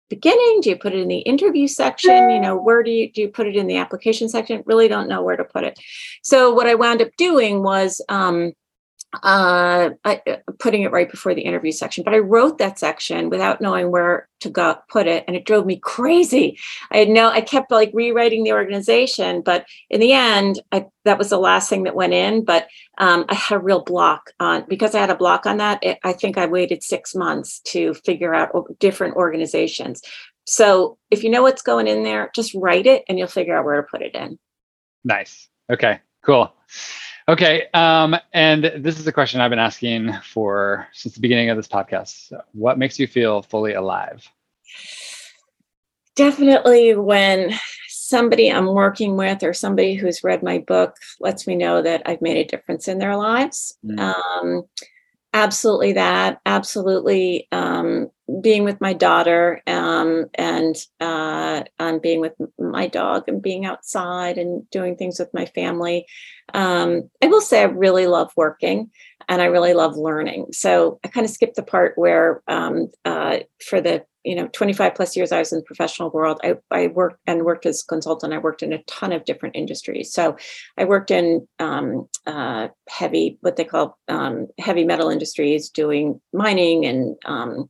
beginning? 0.10 0.62
Do 0.62 0.70
you 0.70 0.78
put 0.78 0.94
it 0.94 1.00
in 1.00 1.08
the 1.08 1.20
interview 1.20 1.68
section? 1.68 2.30
You 2.30 2.40
know, 2.40 2.56
where 2.56 2.84
do 2.84 2.92
you 2.92 3.12
do 3.12 3.22
you 3.22 3.30
put 3.30 3.48
it 3.48 3.56
in 3.56 3.68
the 3.68 3.78
application 3.78 4.30
section? 4.30 4.64
Really 4.66 4.88
don't 4.88 5.10
know 5.10 5.22
where 5.22 5.38
to 5.38 5.44
put 5.44 5.64
it. 5.64 5.80
So 6.24 6.54
what 6.54 6.68
I 6.68 6.76
wound 6.76 7.02
up 7.02 7.10
doing 7.18 7.64
was 7.64 8.02
um, 8.10 8.54
uh, 9.24 9.92
I, 10.04 10.22
uh, 10.28 10.36
putting 10.60 10.84
it 10.84 10.92
right 10.92 11.10
before 11.10 11.34
the 11.34 11.42
interview 11.42 11.72
section. 11.72 12.04
But 12.04 12.14
I 12.14 12.20
wrote 12.20 12.58
that 12.58 12.78
section 12.78 13.30
without 13.30 13.62
knowing 13.62 13.90
where 13.90 14.28
to 14.42 14.50
go 14.50 14.76
put 14.90 15.08
it, 15.08 15.24
and 15.28 15.36
it 15.36 15.46
drove 15.46 15.66
me 15.66 15.78
crazy. 15.78 16.60
I 16.92 16.98
had 16.98 17.10
no, 17.10 17.30
I 17.30 17.42
kept 17.42 17.72
like 17.72 17.92
rewriting 17.94 18.44
the 18.44 18.52
organization, 18.52 19.42
but 19.42 19.66
in 19.90 20.02
the 20.02 20.12
end, 20.12 20.62
I, 20.72 20.86
that 21.06 21.18
was 21.18 21.30
the 21.30 21.40
last 21.40 21.70
thing 21.70 21.84
that 21.84 21.96
went 21.96 22.14
in. 22.14 22.44
But 22.44 22.68
um, 22.98 23.26
I 23.30 23.36
had 23.36 23.56
a 23.56 23.60
real 23.60 23.82
block 23.82 24.32
on 24.40 24.66
because 24.68 24.94
I 24.94 25.00
had 25.00 25.10
a 25.10 25.16
block 25.16 25.46
on 25.46 25.58
that. 25.58 25.84
It, 25.84 26.00
I 26.04 26.14
think 26.14 26.38
I 26.38 26.46
waited 26.46 26.84
six 26.84 27.16
months 27.16 27.60
to 27.68 27.94
figure 27.94 28.36
out 28.36 28.52
different 28.80 29.16
organizations. 29.16 30.02
So 30.46 30.98
if 31.12 31.24
you 31.24 31.30
know 31.30 31.44
what's 31.44 31.62
going 31.62 31.88
in 31.88 32.04
there, 32.04 32.30
just 32.36 32.54
write 32.54 32.86
it, 32.86 33.04
and 33.08 33.18
you'll 33.18 33.28
figure 33.28 33.58
out 33.58 33.66
where 33.66 33.82
to 33.82 33.88
put 33.90 34.02
it 34.02 34.16
in. 34.16 34.38
Nice. 35.04 35.50
Okay. 35.72 36.00
Cool. 36.24 36.54
Okay. 37.30 37.68
Um, 37.74 38.16
and 38.34 38.72
this 38.78 39.00
is 39.00 39.08
a 39.08 39.12
question 39.12 39.42
I've 39.42 39.50
been 39.50 39.60
asking 39.60 40.14
for 40.24 40.88
since 40.94 41.16
the 41.16 41.22
beginning 41.22 41.50
of 41.50 41.58
this 41.58 41.68
podcast. 41.68 42.32
What 42.54 42.78
makes 42.78 42.98
you 43.00 43.08
feel 43.08 43.42
fully 43.42 43.74
alive? 43.74 44.28
Definitely 46.16 46.96
when 46.96 47.54
somebody 47.90 48.50
I'm 48.52 48.68
working 48.68 49.18
with 49.18 49.44
or 49.44 49.54
somebody 49.54 49.96
who's 49.96 50.24
read 50.24 50.42
my 50.42 50.60
book 50.60 50.96
lets 51.20 51.46
me 51.46 51.56
know 51.56 51.82
that 51.82 52.02
I've 52.06 52.22
made 52.22 52.38
a 52.38 52.46
difference 52.46 52.88
in 52.88 52.98
their 52.98 53.18
lives. 53.18 53.78
Mm. 53.86 54.00
Um, 54.00 54.64
absolutely 55.34 55.94
that. 55.94 56.40
Absolutely 56.46 57.48
um, 57.52 58.10
being 58.42 58.64
with 58.64 58.82
my 58.82 58.94
daughter 58.94 59.62
um, 59.68 60.26
and 60.36 60.76
uh, 61.00 61.64
and 61.80 62.02
being 62.02 62.20
with 62.20 62.34
my 62.60 62.88
dog 62.88 63.24
and 63.28 63.42
being 63.42 63.66
outside 63.66 64.38
and 64.38 64.70
doing 64.70 64.96
things 64.96 65.20
with 65.20 65.34
my 65.34 65.46
family. 65.46 66.06
Um, 66.54 67.10
I 67.24 67.28
will 67.28 67.42
say 67.42 67.62
I 67.62 67.66
really 67.66 68.08
love 68.08 68.32
working 68.36 68.92
and 69.28 69.42
I 69.42 69.46
really 69.46 69.74
love 69.74 69.98
learning. 69.98 70.48
So 70.52 71.00
I 71.04 71.10
kind 71.10 71.26
of 71.26 71.32
skipped 71.32 71.56
the 71.56 71.64
part 71.64 71.98
where 71.98 72.42
um, 72.48 72.90
uh, 73.06 73.40
for 73.66 73.82
the 73.82 74.06
you 74.24 74.36
know 74.36 74.48
25 74.48 74.94
plus 74.94 75.16
years 75.16 75.32
I 75.32 75.40
was 75.40 75.54
in 75.54 75.60
the 75.60 75.66
professional 75.66 76.10
world. 76.10 76.40
I, 76.44 76.56
I 76.72 76.88
worked 76.88 77.20
and 77.28 77.44
worked 77.44 77.66
as 77.66 77.84
consultant. 77.84 78.34
I 78.34 78.40
worked 78.40 78.64
in 78.64 78.74
a 78.74 78.84
ton 78.84 79.12
of 79.14 79.26
different 79.26 79.56
industries. 79.56 80.12
So 80.12 80.36
I 80.78 80.86
worked 80.86 81.12
in 81.12 81.48
um, 81.60 82.08
uh, 82.26 82.68
heavy 82.90 83.38
what 83.42 83.56
they 83.56 83.64
call 83.64 83.98
um, 84.08 84.48
heavy 84.60 84.84
metal 84.84 85.10
industries, 85.10 85.70
doing 85.70 86.20
mining 86.34 86.86
and 86.86 87.16
um, 87.26 87.68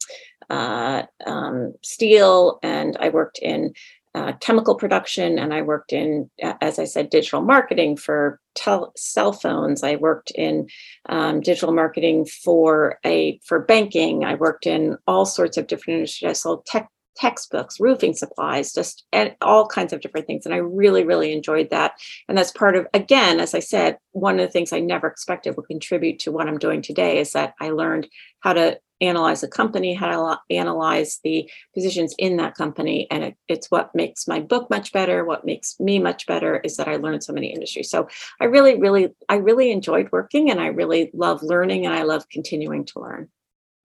uh, 0.49 1.03
um, 1.25 1.73
steel, 1.83 2.59
and 2.63 2.97
I 2.99 3.09
worked 3.09 3.39
in 3.39 3.73
uh, 4.17 4.33
chemical 4.41 4.75
production, 4.75 5.37
and 5.37 5.53
I 5.53 5.61
worked 5.61 5.93
in, 5.93 6.29
as 6.41 6.79
I 6.79 6.85
said, 6.85 7.11
digital 7.11 7.41
marketing 7.41 7.97
for 7.97 8.39
tel- 8.55 8.91
cell 8.95 9.31
phones. 9.31 9.83
I 9.83 9.95
worked 9.97 10.31
in 10.31 10.67
um, 11.07 11.41
digital 11.41 11.71
marketing 11.71 12.25
for 12.25 12.97
a 13.05 13.39
for 13.45 13.59
banking. 13.59 14.25
I 14.25 14.33
worked 14.33 14.65
in 14.65 14.97
all 15.05 15.25
sorts 15.25 15.57
of 15.57 15.67
different 15.67 15.97
industries. 15.97 16.29
I 16.29 16.33
sold 16.33 16.65
tech 16.65 16.89
textbooks, 17.15 17.79
roofing 17.79 18.13
supplies, 18.13 18.73
just 18.73 19.05
all 19.41 19.67
kinds 19.67 19.91
of 19.91 20.01
different 20.01 20.27
things. 20.27 20.45
And 20.45 20.53
I 20.53 20.57
really, 20.57 21.03
really 21.03 21.33
enjoyed 21.33 21.69
that. 21.71 21.93
And 22.27 22.37
that's 22.37 22.51
part 22.51 22.75
of, 22.75 22.87
again, 22.93 23.39
as 23.39 23.55
I 23.55 23.59
said, 23.59 23.97
one 24.11 24.39
of 24.39 24.45
the 24.45 24.51
things 24.51 24.71
I 24.71 24.79
never 24.79 25.07
expected 25.07 25.55
would 25.57 25.67
contribute 25.67 26.19
to 26.19 26.31
what 26.31 26.47
I'm 26.47 26.59
doing 26.59 26.81
today 26.81 27.19
is 27.19 27.33
that 27.33 27.53
I 27.59 27.69
learned 27.69 28.07
how 28.41 28.53
to 28.53 28.79
analyze 29.01 29.43
a 29.43 29.47
company, 29.47 29.93
how 29.93 30.07
to 30.07 30.39
analyze 30.55 31.19
the 31.23 31.49
positions 31.73 32.15
in 32.17 32.37
that 32.37 32.55
company. 32.55 33.07
And 33.11 33.23
it, 33.23 33.37
it's 33.47 33.69
what 33.69 33.93
makes 33.93 34.27
my 34.27 34.39
book 34.39 34.69
much 34.69 34.91
better. 34.91 35.23
What 35.25 35.45
makes 35.45 35.79
me 35.79 35.99
much 35.99 36.25
better 36.25 36.57
is 36.57 36.77
that 36.77 36.87
I 36.87 36.95
learned 36.95 37.23
so 37.23 37.33
many 37.33 37.53
industries. 37.53 37.89
So 37.89 38.07
I 38.41 38.45
really, 38.45 38.79
really, 38.79 39.09
I 39.29 39.35
really 39.35 39.71
enjoyed 39.71 40.09
working 40.11 40.49
and 40.49 40.59
I 40.59 40.67
really 40.67 41.11
love 41.13 41.43
learning 41.43 41.85
and 41.85 41.93
I 41.93 42.03
love 42.03 42.27
continuing 42.29 42.85
to 42.85 42.99
learn. 42.99 43.29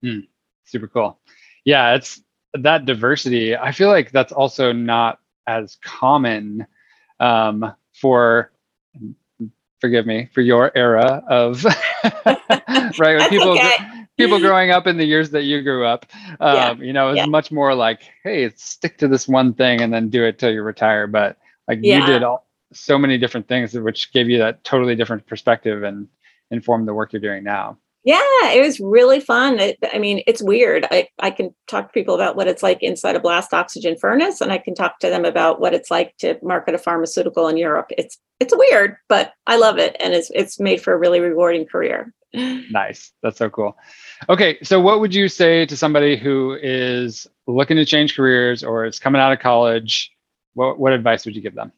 Mm, 0.03 0.27
super 0.65 0.87
cool. 0.87 1.19
Yeah, 1.65 1.95
it's 1.95 2.21
that 2.53 2.85
diversity. 2.85 3.55
I 3.55 3.71
feel 3.71 3.89
like 3.89 4.11
that's 4.11 4.31
also 4.31 4.71
not 4.73 5.19
as 5.47 5.77
common 5.83 6.65
um, 7.19 7.73
for 7.93 8.51
forgive 9.79 10.05
me 10.05 10.29
for 10.33 10.39
your 10.39 10.71
era 10.75 11.21
of 11.27 11.65
right 12.25 13.17
when 13.17 13.29
people 13.29 13.51
okay 13.51 14.02
people 14.17 14.39
growing 14.47 14.71
up 14.71 14.87
in 14.87 14.97
the 14.97 15.05
years 15.05 15.31
that 15.31 15.43
you 15.43 15.61
grew 15.61 15.85
up 15.85 16.05
um, 16.39 16.55
yeah. 16.55 16.73
you 16.73 16.93
know 16.93 17.09
it's 17.09 17.17
yeah. 17.17 17.25
much 17.25 17.51
more 17.51 17.73
like 17.73 18.01
hey 18.23 18.49
stick 18.55 18.97
to 18.97 19.07
this 19.07 19.27
one 19.27 19.53
thing 19.53 19.81
and 19.81 19.93
then 19.93 20.09
do 20.09 20.23
it 20.23 20.39
till 20.39 20.51
you 20.51 20.61
retire 20.61 21.07
but 21.07 21.37
like 21.67 21.79
yeah. 21.81 21.99
you 21.99 22.05
did 22.05 22.23
all, 22.23 22.47
so 22.71 22.97
many 22.97 23.17
different 23.17 23.47
things 23.47 23.73
which 23.73 24.11
gave 24.13 24.29
you 24.29 24.37
that 24.37 24.63
totally 24.63 24.95
different 24.95 25.25
perspective 25.27 25.83
and 25.83 26.07
informed 26.51 26.87
the 26.87 26.93
work 26.93 27.13
you're 27.13 27.21
doing 27.21 27.43
now 27.43 27.77
yeah 28.03 28.19
it 28.49 28.61
was 28.63 28.79
really 28.79 29.19
fun 29.19 29.59
it, 29.59 29.77
i 29.93 29.97
mean 29.97 30.21
it's 30.27 30.41
weird 30.41 30.85
I, 30.91 31.07
I 31.19 31.31
can 31.31 31.53
talk 31.67 31.87
to 31.87 31.93
people 31.93 32.15
about 32.15 32.35
what 32.35 32.47
it's 32.47 32.63
like 32.63 32.81
inside 32.81 33.15
a 33.15 33.19
blast 33.19 33.53
oxygen 33.53 33.95
furnace 33.97 34.41
and 34.41 34.51
i 34.51 34.57
can 34.57 34.75
talk 34.75 34.99
to 34.99 35.09
them 35.09 35.25
about 35.25 35.59
what 35.61 35.73
it's 35.73 35.89
like 35.89 36.15
to 36.17 36.37
market 36.43 36.75
a 36.75 36.77
pharmaceutical 36.77 37.47
in 37.47 37.57
europe 37.57 37.87
it's 37.97 38.17
it's 38.39 38.55
weird 38.55 38.97
but 39.07 39.33
i 39.47 39.55
love 39.55 39.77
it 39.77 39.95
and 39.99 40.13
it's 40.13 40.29
it's 40.33 40.59
made 40.59 40.81
for 40.81 40.93
a 40.93 40.97
really 40.97 41.19
rewarding 41.19 41.65
career 41.65 42.13
nice 42.33 43.11
that's 43.21 43.37
so 43.37 43.49
cool 43.49 43.77
okay 44.29 44.57
so 44.63 44.79
what 44.79 44.99
would 44.99 45.13
you 45.13 45.27
say 45.27 45.65
to 45.65 45.77
somebody 45.77 46.17
who 46.17 46.57
is 46.61 47.27
looking 47.47 47.77
to 47.77 47.85
change 47.85 48.15
careers 48.15 48.63
or 48.63 48.85
is 48.85 48.99
coming 48.99 49.21
out 49.21 49.31
of 49.31 49.39
college 49.39 50.11
what, 50.53 50.79
what 50.79 50.93
advice 50.93 51.25
would 51.25 51.35
you 51.35 51.41
give 51.41 51.55
them 51.55 51.71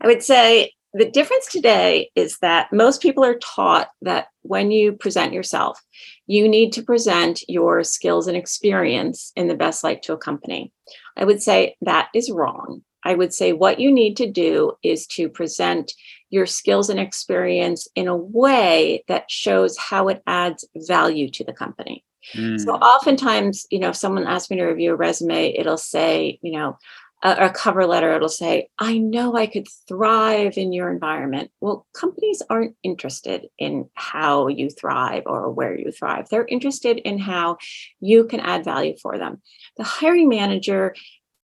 i 0.00 0.06
would 0.06 0.22
say 0.22 0.72
the 0.96 1.10
difference 1.10 1.46
today 1.48 2.10
is 2.14 2.38
that 2.38 2.72
most 2.72 3.02
people 3.02 3.22
are 3.22 3.38
taught 3.38 3.90
that 4.00 4.28
when 4.42 4.70
you 4.70 4.92
present 4.92 5.34
yourself, 5.34 5.78
you 6.26 6.48
need 6.48 6.72
to 6.72 6.82
present 6.82 7.42
your 7.48 7.84
skills 7.84 8.26
and 8.26 8.36
experience 8.36 9.30
in 9.36 9.46
the 9.46 9.54
best 9.54 9.84
light 9.84 10.02
to 10.04 10.14
a 10.14 10.18
company. 10.18 10.72
I 11.14 11.26
would 11.26 11.42
say 11.42 11.76
that 11.82 12.08
is 12.14 12.30
wrong. 12.30 12.82
I 13.04 13.14
would 13.14 13.34
say 13.34 13.52
what 13.52 13.78
you 13.78 13.92
need 13.92 14.16
to 14.16 14.30
do 14.30 14.72
is 14.82 15.06
to 15.08 15.28
present 15.28 15.92
your 16.30 16.46
skills 16.46 16.90
and 16.90 17.00
experience 17.00 17.88
in 17.94 18.08
a 18.08 18.16
way 18.16 19.04
that 19.08 19.30
shows 19.30 19.76
how 19.78 20.08
it 20.08 20.22
adds 20.26 20.66
value 20.74 21.30
to 21.30 21.44
the 21.44 21.52
company. 21.52 22.04
Mm. 22.34 22.60
So 22.60 22.72
oftentimes, 22.72 23.66
you 23.70 23.78
know, 23.78 23.90
if 23.90 23.96
someone 23.96 24.26
asks 24.26 24.50
me 24.50 24.56
to 24.56 24.64
review 24.64 24.92
a 24.92 24.96
resume, 24.96 25.54
it'll 25.56 25.76
say, 25.76 26.38
you 26.42 26.52
know, 26.52 26.76
a, 27.22 27.46
a, 27.46 27.50
cover 27.50 27.86
letter, 27.86 28.12
it'll 28.12 28.28
say, 28.28 28.68
I 28.78 28.98
know 28.98 29.34
I 29.36 29.46
could 29.46 29.66
thrive 29.88 30.58
in 30.58 30.72
your 30.72 30.90
environment. 30.90 31.50
Well, 31.60 31.86
companies 31.94 32.42
aren't 32.50 32.76
interested 32.82 33.48
in 33.58 33.88
how 33.94 34.48
you 34.48 34.68
thrive 34.68 35.22
or 35.26 35.50
where 35.50 35.78
you 35.78 35.90
thrive. 35.90 36.28
They're 36.28 36.46
interested 36.46 36.98
in 36.98 37.18
how 37.18 37.56
you 38.00 38.26
can 38.26 38.40
add 38.40 38.64
value 38.64 38.96
for 39.00 39.18
them. 39.18 39.40
The 39.76 39.84
hiring 39.84 40.28
manager 40.28 40.94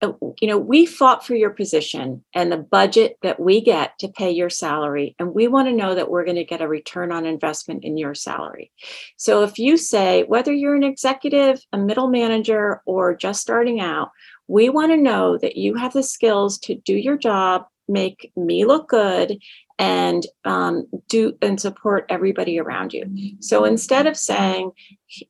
Uh, 0.02 0.12
you 0.40 0.48
know, 0.48 0.58
we 0.58 0.86
fought 0.86 1.26
for 1.26 1.34
your 1.34 1.50
position 1.50 2.24
and 2.34 2.50
the 2.50 2.56
budget 2.56 3.18
that 3.22 3.38
we 3.38 3.60
get 3.60 3.98
to 3.98 4.08
pay 4.08 4.30
your 4.30 4.48
salary, 4.48 5.14
and 5.18 5.34
we 5.34 5.46
want 5.46 5.68
to 5.68 5.74
know 5.74 5.94
that 5.94 6.10
we're 6.10 6.24
going 6.24 6.36
to 6.36 6.44
get 6.44 6.62
a 6.62 6.68
return 6.68 7.12
on 7.12 7.26
investment 7.26 7.84
in 7.84 7.98
your 7.98 8.14
salary. 8.14 8.70
So 9.16 9.42
if 9.42 9.58
you 9.58 9.76
say, 9.76 10.22
whether 10.24 10.52
you're 10.52 10.74
an 10.74 10.82
executive, 10.84 11.60
a 11.72 11.78
middle 11.78 12.08
manager, 12.08 12.80
or 12.86 13.14
just 13.14 13.42
starting 13.42 13.80
out, 13.80 14.10
we 14.48 14.68
want 14.68 14.90
to 14.92 14.96
know 14.96 15.38
that 15.38 15.56
you 15.56 15.74
have 15.74 15.92
the 15.92 16.02
skills 16.02 16.58
to 16.60 16.74
do 16.74 16.94
your 16.94 17.18
job, 17.18 17.66
make 17.86 18.32
me 18.36 18.64
look 18.64 18.88
good, 18.88 19.38
and 19.80 20.26
um, 20.44 20.86
do 21.08 21.32
and 21.40 21.58
support 21.58 22.04
everybody 22.10 22.60
around 22.60 22.92
you. 22.92 23.34
So 23.40 23.64
instead 23.64 24.06
of 24.06 24.14
saying, 24.14 24.72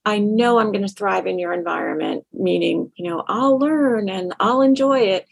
I 0.04 0.18
know 0.18 0.58
I'm 0.58 0.72
going 0.72 0.86
to 0.86 0.92
thrive 0.92 1.28
in 1.28 1.38
your 1.38 1.52
environment, 1.52 2.26
meaning, 2.32 2.90
you 2.96 3.08
know, 3.08 3.22
I'll 3.28 3.60
learn 3.60 4.08
and 4.08 4.34
I'll 4.40 4.60
enjoy 4.60 5.02
it. 5.02 5.28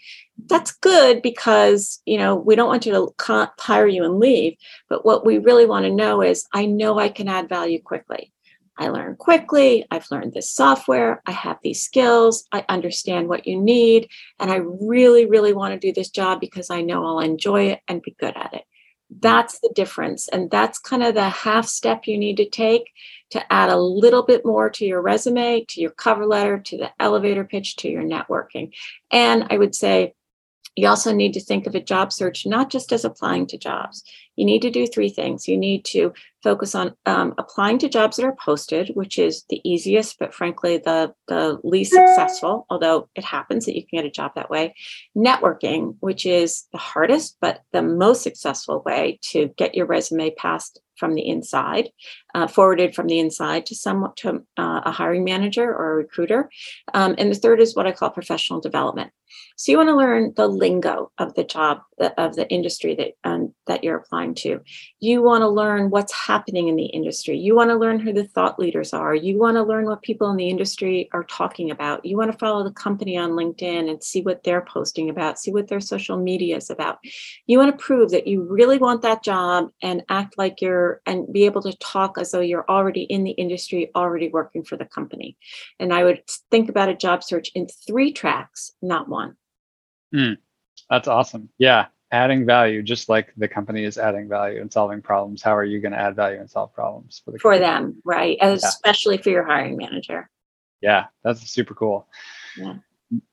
That's 0.46 0.70
good 0.70 1.20
because, 1.20 2.00
you 2.06 2.16
know, 2.16 2.36
we 2.36 2.54
don't 2.54 2.68
want 2.68 2.86
you 2.86 2.92
to 2.92 3.50
hire 3.58 3.88
you 3.88 4.04
and 4.04 4.20
leave. 4.20 4.56
But 4.88 5.04
what 5.04 5.26
we 5.26 5.38
really 5.38 5.66
want 5.66 5.84
to 5.84 5.92
know 5.92 6.22
is, 6.22 6.46
I 6.54 6.66
know 6.66 7.00
I 7.00 7.08
can 7.08 7.28
add 7.28 7.48
value 7.48 7.82
quickly. 7.82 8.32
I 8.78 8.90
learn 8.90 9.16
quickly. 9.16 9.84
I've 9.90 10.08
learned 10.12 10.32
this 10.32 10.48
software. 10.48 11.20
I 11.26 11.32
have 11.32 11.58
these 11.64 11.82
skills. 11.82 12.46
I 12.52 12.64
understand 12.68 13.28
what 13.28 13.48
you 13.48 13.60
need. 13.60 14.08
And 14.38 14.52
I 14.52 14.60
really, 14.80 15.26
really 15.26 15.52
want 15.52 15.74
to 15.74 15.80
do 15.80 15.92
this 15.92 16.10
job 16.10 16.38
because 16.40 16.70
I 16.70 16.82
know 16.82 17.04
I'll 17.04 17.18
enjoy 17.18 17.70
it 17.70 17.80
and 17.88 18.00
be 18.00 18.14
good 18.20 18.36
at 18.36 18.54
it. 18.54 18.62
That's 19.10 19.58
the 19.60 19.72
difference. 19.74 20.28
And 20.28 20.50
that's 20.50 20.78
kind 20.78 21.02
of 21.02 21.14
the 21.14 21.28
half 21.28 21.66
step 21.66 22.06
you 22.06 22.18
need 22.18 22.36
to 22.36 22.48
take 22.48 22.90
to 23.30 23.52
add 23.52 23.70
a 23.70 23.80
little 23.80 24.22
bit 24.22 24.44
more 24.44 24.70
to 24.70 24.84
your 24.84 25.00
resume, 25.00 25.64
to 25.68 25.80
your 25.80 25.90
cover 25.90 26.26
letter, 26.26 26.58
to 26.58 26.76
the 26.76 26.90
elevator 27.00 27.44
pitch, 27.44 27.76
to 27.76 27.88
your 27.88 28.02
networking. 28.02 28.72
And 29.10 29.46
I 29.50 29.58
would 29.58 29.74
say, 29.74 30.14
you 30.76 30.86
also 30.86 31.12
need 31.12 31.34
to 31.34 31.40
think 31.40 31.66
of 31.66 31.74
a 31.74 31.80
job 31.80 32.12
search 32.12 32.46
not 32.46 32.70
just 32.70 32.92
as 32.92 33.04
applying 33.04 33.46
to 33.48 33.58
jobs. 33.58 34.04
You 34.38 34.44
need 34.44 34.62
to 34.62 34.70
do 34.70 34.86
three 34.86 35.08
things. 35.08 35.48
You 35.48 35.56
need 35.56 35.84
to 35.86 36.12
focus 36.44 36.76
on 36.76 36.94
um, 37.06 37.34
applying 37.38 37.78
to 37.78 37.88
jobs 37.88 38.16
that 38.16 38.24
are 38.24 38.36
posted, 38.36 38.90
which 38.94 39.18
is 39.18 39.44
the 39.50 39.60
easiest, 39.68 40.16
but 40.20 40.32
frankly, 40.32 40.78
the, 40.78 41.12
the 41.26 41.58
least 41.64 41.92
successful, 41.92 42.64
although 42.70 43.08
it 43.16 43.24
happens 43.24 43.66
that 43.66 43.74
you 43.74 43.82
can 43.82 43.98
get 43.98 44.06
a 44.06 44.10
job 44.10 44.30
that 44.36 44.48
way. 44.48 44.76
Networking, 45.16 45.96
which 45.98 46.24
is 46.24 46.68
the 46.72 46.78
hardest, 46.78 47.36
but 47.40 47.62
the 47.72 47.82
most 47.82 48.22
successful 48.22 48.80
way 48.86 49.18
to 49.30 49.48
get 49.56 49.74
your 49.74 49.86
resume 49.86 50.30
passed 50.30 50.80
from 50.96 51.14
the 51.14 51.28
inside, 51.28 51.90
uh, 52.34 52.46
forwarded 52.46 52.94
from 52.94 53.06
the 53.06 53.18
inside 53.18 53.66
to 53.66 53.74
some 53.74 54.12
to 54.16 54.44
uh, 54.56 54.80
a 54.84 54.90
hiring 54.90 55.24
manager 55.24 55.64
or 55.64 55.92
a 55.92 55.96
recruiter. 55.96 56.50
Um, 56.94 57.14
and 57.18 57.30
the 57.30 57.36
third 57.36 57.60
is 57.60 57.74
what 57.74 57.86
I 57.86 57.92
call 57.92 58.10
professional 58.10 58.60
development. 58.60 59.10
So 59.56 59.72
you 59.72 59.78
want 59.78 59.88
to 59.88 59.96
learn 59.96 60.32
the 60.36 60.48
lingo 60.48 61.10
of 61.18 61.34
the 61.34 61.44
job 61.44 61.80
of 61.98 62.36
the 62.36 62.48
industry 62.48 62.94
that 62.94 63.12
um, 63.24 63.54
that 63.66 63.84
you're 63.84 63.96
applying 63.96 64.27
to. 64.34 64.60
You 65.00 65.22
want 65.22 65.42
to 65.42 65.48
learn 65.48 65.90
what's 65.90 66.12
happening 66.12 66.68
in 66.68 66.76
the 66.76 66.86
industry. 66.86 67.38
You 67.38 67.54
want 67.54 67.70
to 67.70 67.76
learn 67.76 68.00
who 68.00 68.12
the 68.12 68.24
thought 68.24 68.58
leaders 68.58 68.92
are. 68.92 69.14
You 69.14 69.38
want 69.38 69.56
to 69.56 69.62
learn 69.62 69.86
what 69.86 70.02
people 70.02 70.30
in 70.30 70.36
the 70.36 70.48
industry 70.48 71.08
are 71.12 71.24
talking 71.24 71.70
about. 71.70 72.04
You 72.04 72.16
want 72.16 72.32
to 72.32 72.38
follow 72.38 72.64
the 72.64 72.72
company 72.72 73.16
on 73.16 73.30
LinkedIn 73.30 73.90
and 73.90 74.02
see 74.02 74.22
what 74.22 74.44
they're 74.44 74.64
posting 74.64 75.10
about, 75.10 75.38
see 75.38 75.52
what 75.52 75.68
their 75.68 75.80
social 75.80 76.16
media 76.16 76.56
is 76.56 76.70
about. 76.70 76.98
You 77.46 77.58
want 77.58 77.76
to 77.76 77.84
prove 77.84 78.10
that 78.10 78.26
you 78.26 78.42
really 78.42 78.78
want 78.78 79.02
that 79.02 79.22
job 79.22 79.70
and 79.82 80.02
act 80.08 80.38
like 80.38 80.60
you're 80.60 81.00
and 81.06 81.32
be 81.32 81.44
able 81.44 81.62
to 81.62 81.76
talk 81.78 82.18
as 82.18 82.30
though 82.30 82.40
you're 82.40 82.68
already 82.68 83.02
in 83.02 83.24
the 83.24 83.32
industry, 83.32 83.90
already 83.94 84.28
working 84.28 84.64
for 84.64 84.76
the 84.76 84.84
company. 84.84 85.36
And 85.78 85.92
I 85.92 86.04
would 86.04 86.22
think 86.50 86.68
about 86.68 86.88
a 86.88 86.94
job 86.94 87.22
search 87.22 87.50
in 87.54 87.68
three 87.86 88.12
tracks, 88.12 88.72
not 88.82 89.08
one. 89.08 89.36
Mm, 90.14 90.38
that's 90.88 91.08
awesome. 91.08 91.50
Yeah. 91.58 91.86
Adding 92.10 92.46
value, 92.46 92.82
just 92.82 93.08
like 93.08 93.34
the 93.36 93.48
company 93.48 93.84
is 93.84 93.98
adding 93.98 94.28
value 94.28 94.60
and 94.60 94.72
solving 94.72 95.02
problems. 95.02 95.42
How 95.42 95.54
are 95.54 95.64
you 95.64 95.78
going 95.80 95.92
to 95.92 95.98
add 95.98 96.16
value 96.16 96.40
and 96.40 96.48
solve 96.48 96.72
problems 96.72 97.20
for 97.22 97.32
the 97.32 97.38
for 97.38 97.58
them, 97.58 98.00
right? 98.04 98.38
Yeah. 98.40 98.52
Especially 98.52 99.18
for 99.18 99.28
your 99.28 99.44
hiring 99.44 99.76
manager. 99.76 100.30
Yeah, 100.80 101.06
that's 101.22 101.50
super 101.50 101.74
cool. 101.74 102.06
Yeah. 102.56 102.76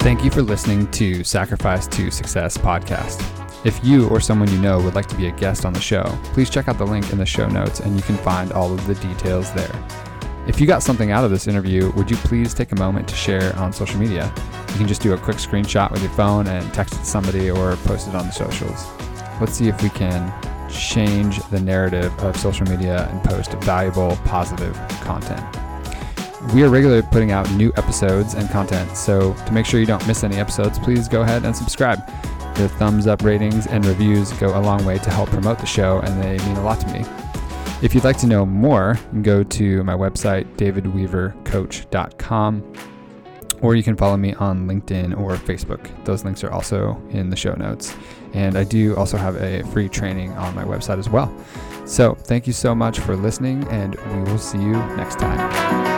Thank 0.00 0.24
you 0.24 0.30
for 0.30 0.40
listening 0.40 0.90
to 0.92 1.24
Sacrifice 1.24 1.88
to 1.88 2.10
Success 2.10 2.56
podcast. 2.56 3.45
If 3.66 3.84
you 3.84 4.08
or 4.10 4.20
someone 4.20 4.48
you 4.52 4.58
know 4.58 4.80
would 4.80 4.94
like 4.94 5.08
to 5.08 5.16
be 5.16 5.26
a 5.26 5.32
guest 5.32 5.64
on 5.64 5.72
the 5.72 5.80
show, 5.80 6.04
please 6.26 6.48
check 6.48 6.68
out 6.68 6.78
the 6.78 6.86
link 6.86 7.10
in 7.10 7.18
the 7.18 7.26
show 7.26 7.48
notes 7.48 7.80
and 7.80 7.96
you 7.96 8.02
can 8.02 8.16
find 8.18 8.52
all 8.52 8.72
of 8.72 8.86
the 8.86 8.94
details 8.94 9.52
there. 9.54 9.74
If 10.46 10.60
you 10.60 10.68
got 10.68 10.84
something 10.84 11.10
out 11.10 11.24
of 11.24 11.32
this 11.32 11.48
interview, 11.48 11.90
would 11.96 12.08
you 12.08 12.16
please 12.18 12.54
take 12.54 12.70
a 12.70 12.76
moment 12.76 13.08
to 13.08 13.16
share 13.16 13.56
on 13.56 13.72
social 13.72 13.98
media? 13.98 14.32
You 14.68 14.74
can 14.76 14.86
just 14.86 15.02
do 15.02 15.14
a 15.14 15.18
quick 15.18 15.38
screenshot 15.38 15.90
with 15.90 16.00
your 16.00 16.12
phone 16.12 16.46
and 16.46 16.72
text 16.72 16.94
it 16.94 16.98
to 16.98 17.04
somebody 17.04 17.50
or 17.50 17.74
post 17.78 18.06
it 18.06 18.14
on 18.14 18.26
the 18.26 18.30
socials. 18.30 18.86
Let's 19.40 19.54
see 19.54 19.66
if 19.66 19.82
we 19.82 19.88
can 19.88 20.32
change 20.70 21.42
the 21.48 21.58
narrative 21.58 22.16
of 22.20 22.36
social 22.36 22.68
media 22.68 23.08
and 23.10 23.20
post 23.24 23.50
valuable, 23.64 24.16
positive 24.26 24.76
content. 25.00 25.44
We 26.54 26.62
are 26.62 26.68
regularly 26.68 27.02
putting 27.02 27.32
out 27.32 27.50
new 27.54 27.72
episodes 27.76 28.34
and 28.34 28.48
content, 28.50 28.96
so 28.96 29.34
to 29.34 29.52
make 29.52 29.66
sure 29.66 29.80
you 29.80 29.86
don't 29.86 30.06
miss 30.06 30.22
any 30.22 30.36
episodes, 30.36 30.78
please 30.78 31.08
go 31.08 31.22
ahead 31.22 31.44
and 31.44 31.56
subscribe. 31.56 32.08
Your 32.58 32.68
thumbs 32.68 33.06
up 33.06 33.22
ratings 33.22 33.66
and 33.66 33.84
reviews 33.84 34.32
go 34.34 34.58
a 34.58 34.60
long 34.60 34.84
way 34.84 34.98
to 34.98 35.10
help 35.10 35.28
promote 35.28 35.58
the 35.58 35.66
show, 35.66 36.00
and 36.00 36.22
they 36.22 36.38
mean 36.46 36.56
a 36.56 36.62
lot 36.62 36.80
to 36.80 36.86
me. 36.88 37.04
If 37.82 37.94
you'd 37.94 38.04
like 38.04 38.16
to 38.18 38.26
know 38.26 38.46
more, 38.46 38.98
go 39.20 39.42
to 39.42 39.84
my 39.84 39.92
website, 39.92 40.46
davidweavercoach.com, 40.56 42.74
or 43.60 43.76
you 43.76 43.82
can 43.82 43.96
follow 43.96 44.16
me 44.16 44.32
on 44.34 44.66
LinkedIn 44.66 45.18
or 45.18 45.36
Facebook. 45.36 45.90
Those 46.04 46.24
links 46.24 46.42
are 46.44 46.50
also 46.50 47.00
in 47.10 47.28
the 47.28 47.36
show 47.36 47.54
notes. 47.54 47.94
And 48.32 48.56
I 48.56 48.64
do 48.64 48.96
also 48.96 49.16
have 49.16 49.36
a 49.36 49.62
free 49.64 49.88
training 49.88 50.32
on 50.32 50.54
my 50.54 50.64
website 50.64 50.98
as 50.98 51.08
well. 51.08 51.34
So 51.86 52.14
thank 52.14 52.46
you 52.46 52.52
so 52.52 52.74
much 52.74 53.00
for 53.00 53.16
listening, 53.16 53.66
and 53.68 53.94
we 53.94 54.30
will 54.30 54.38
see 54.38 54.58
you 54.58 54.72
next 54.72 55.18
time. 55.18 55.95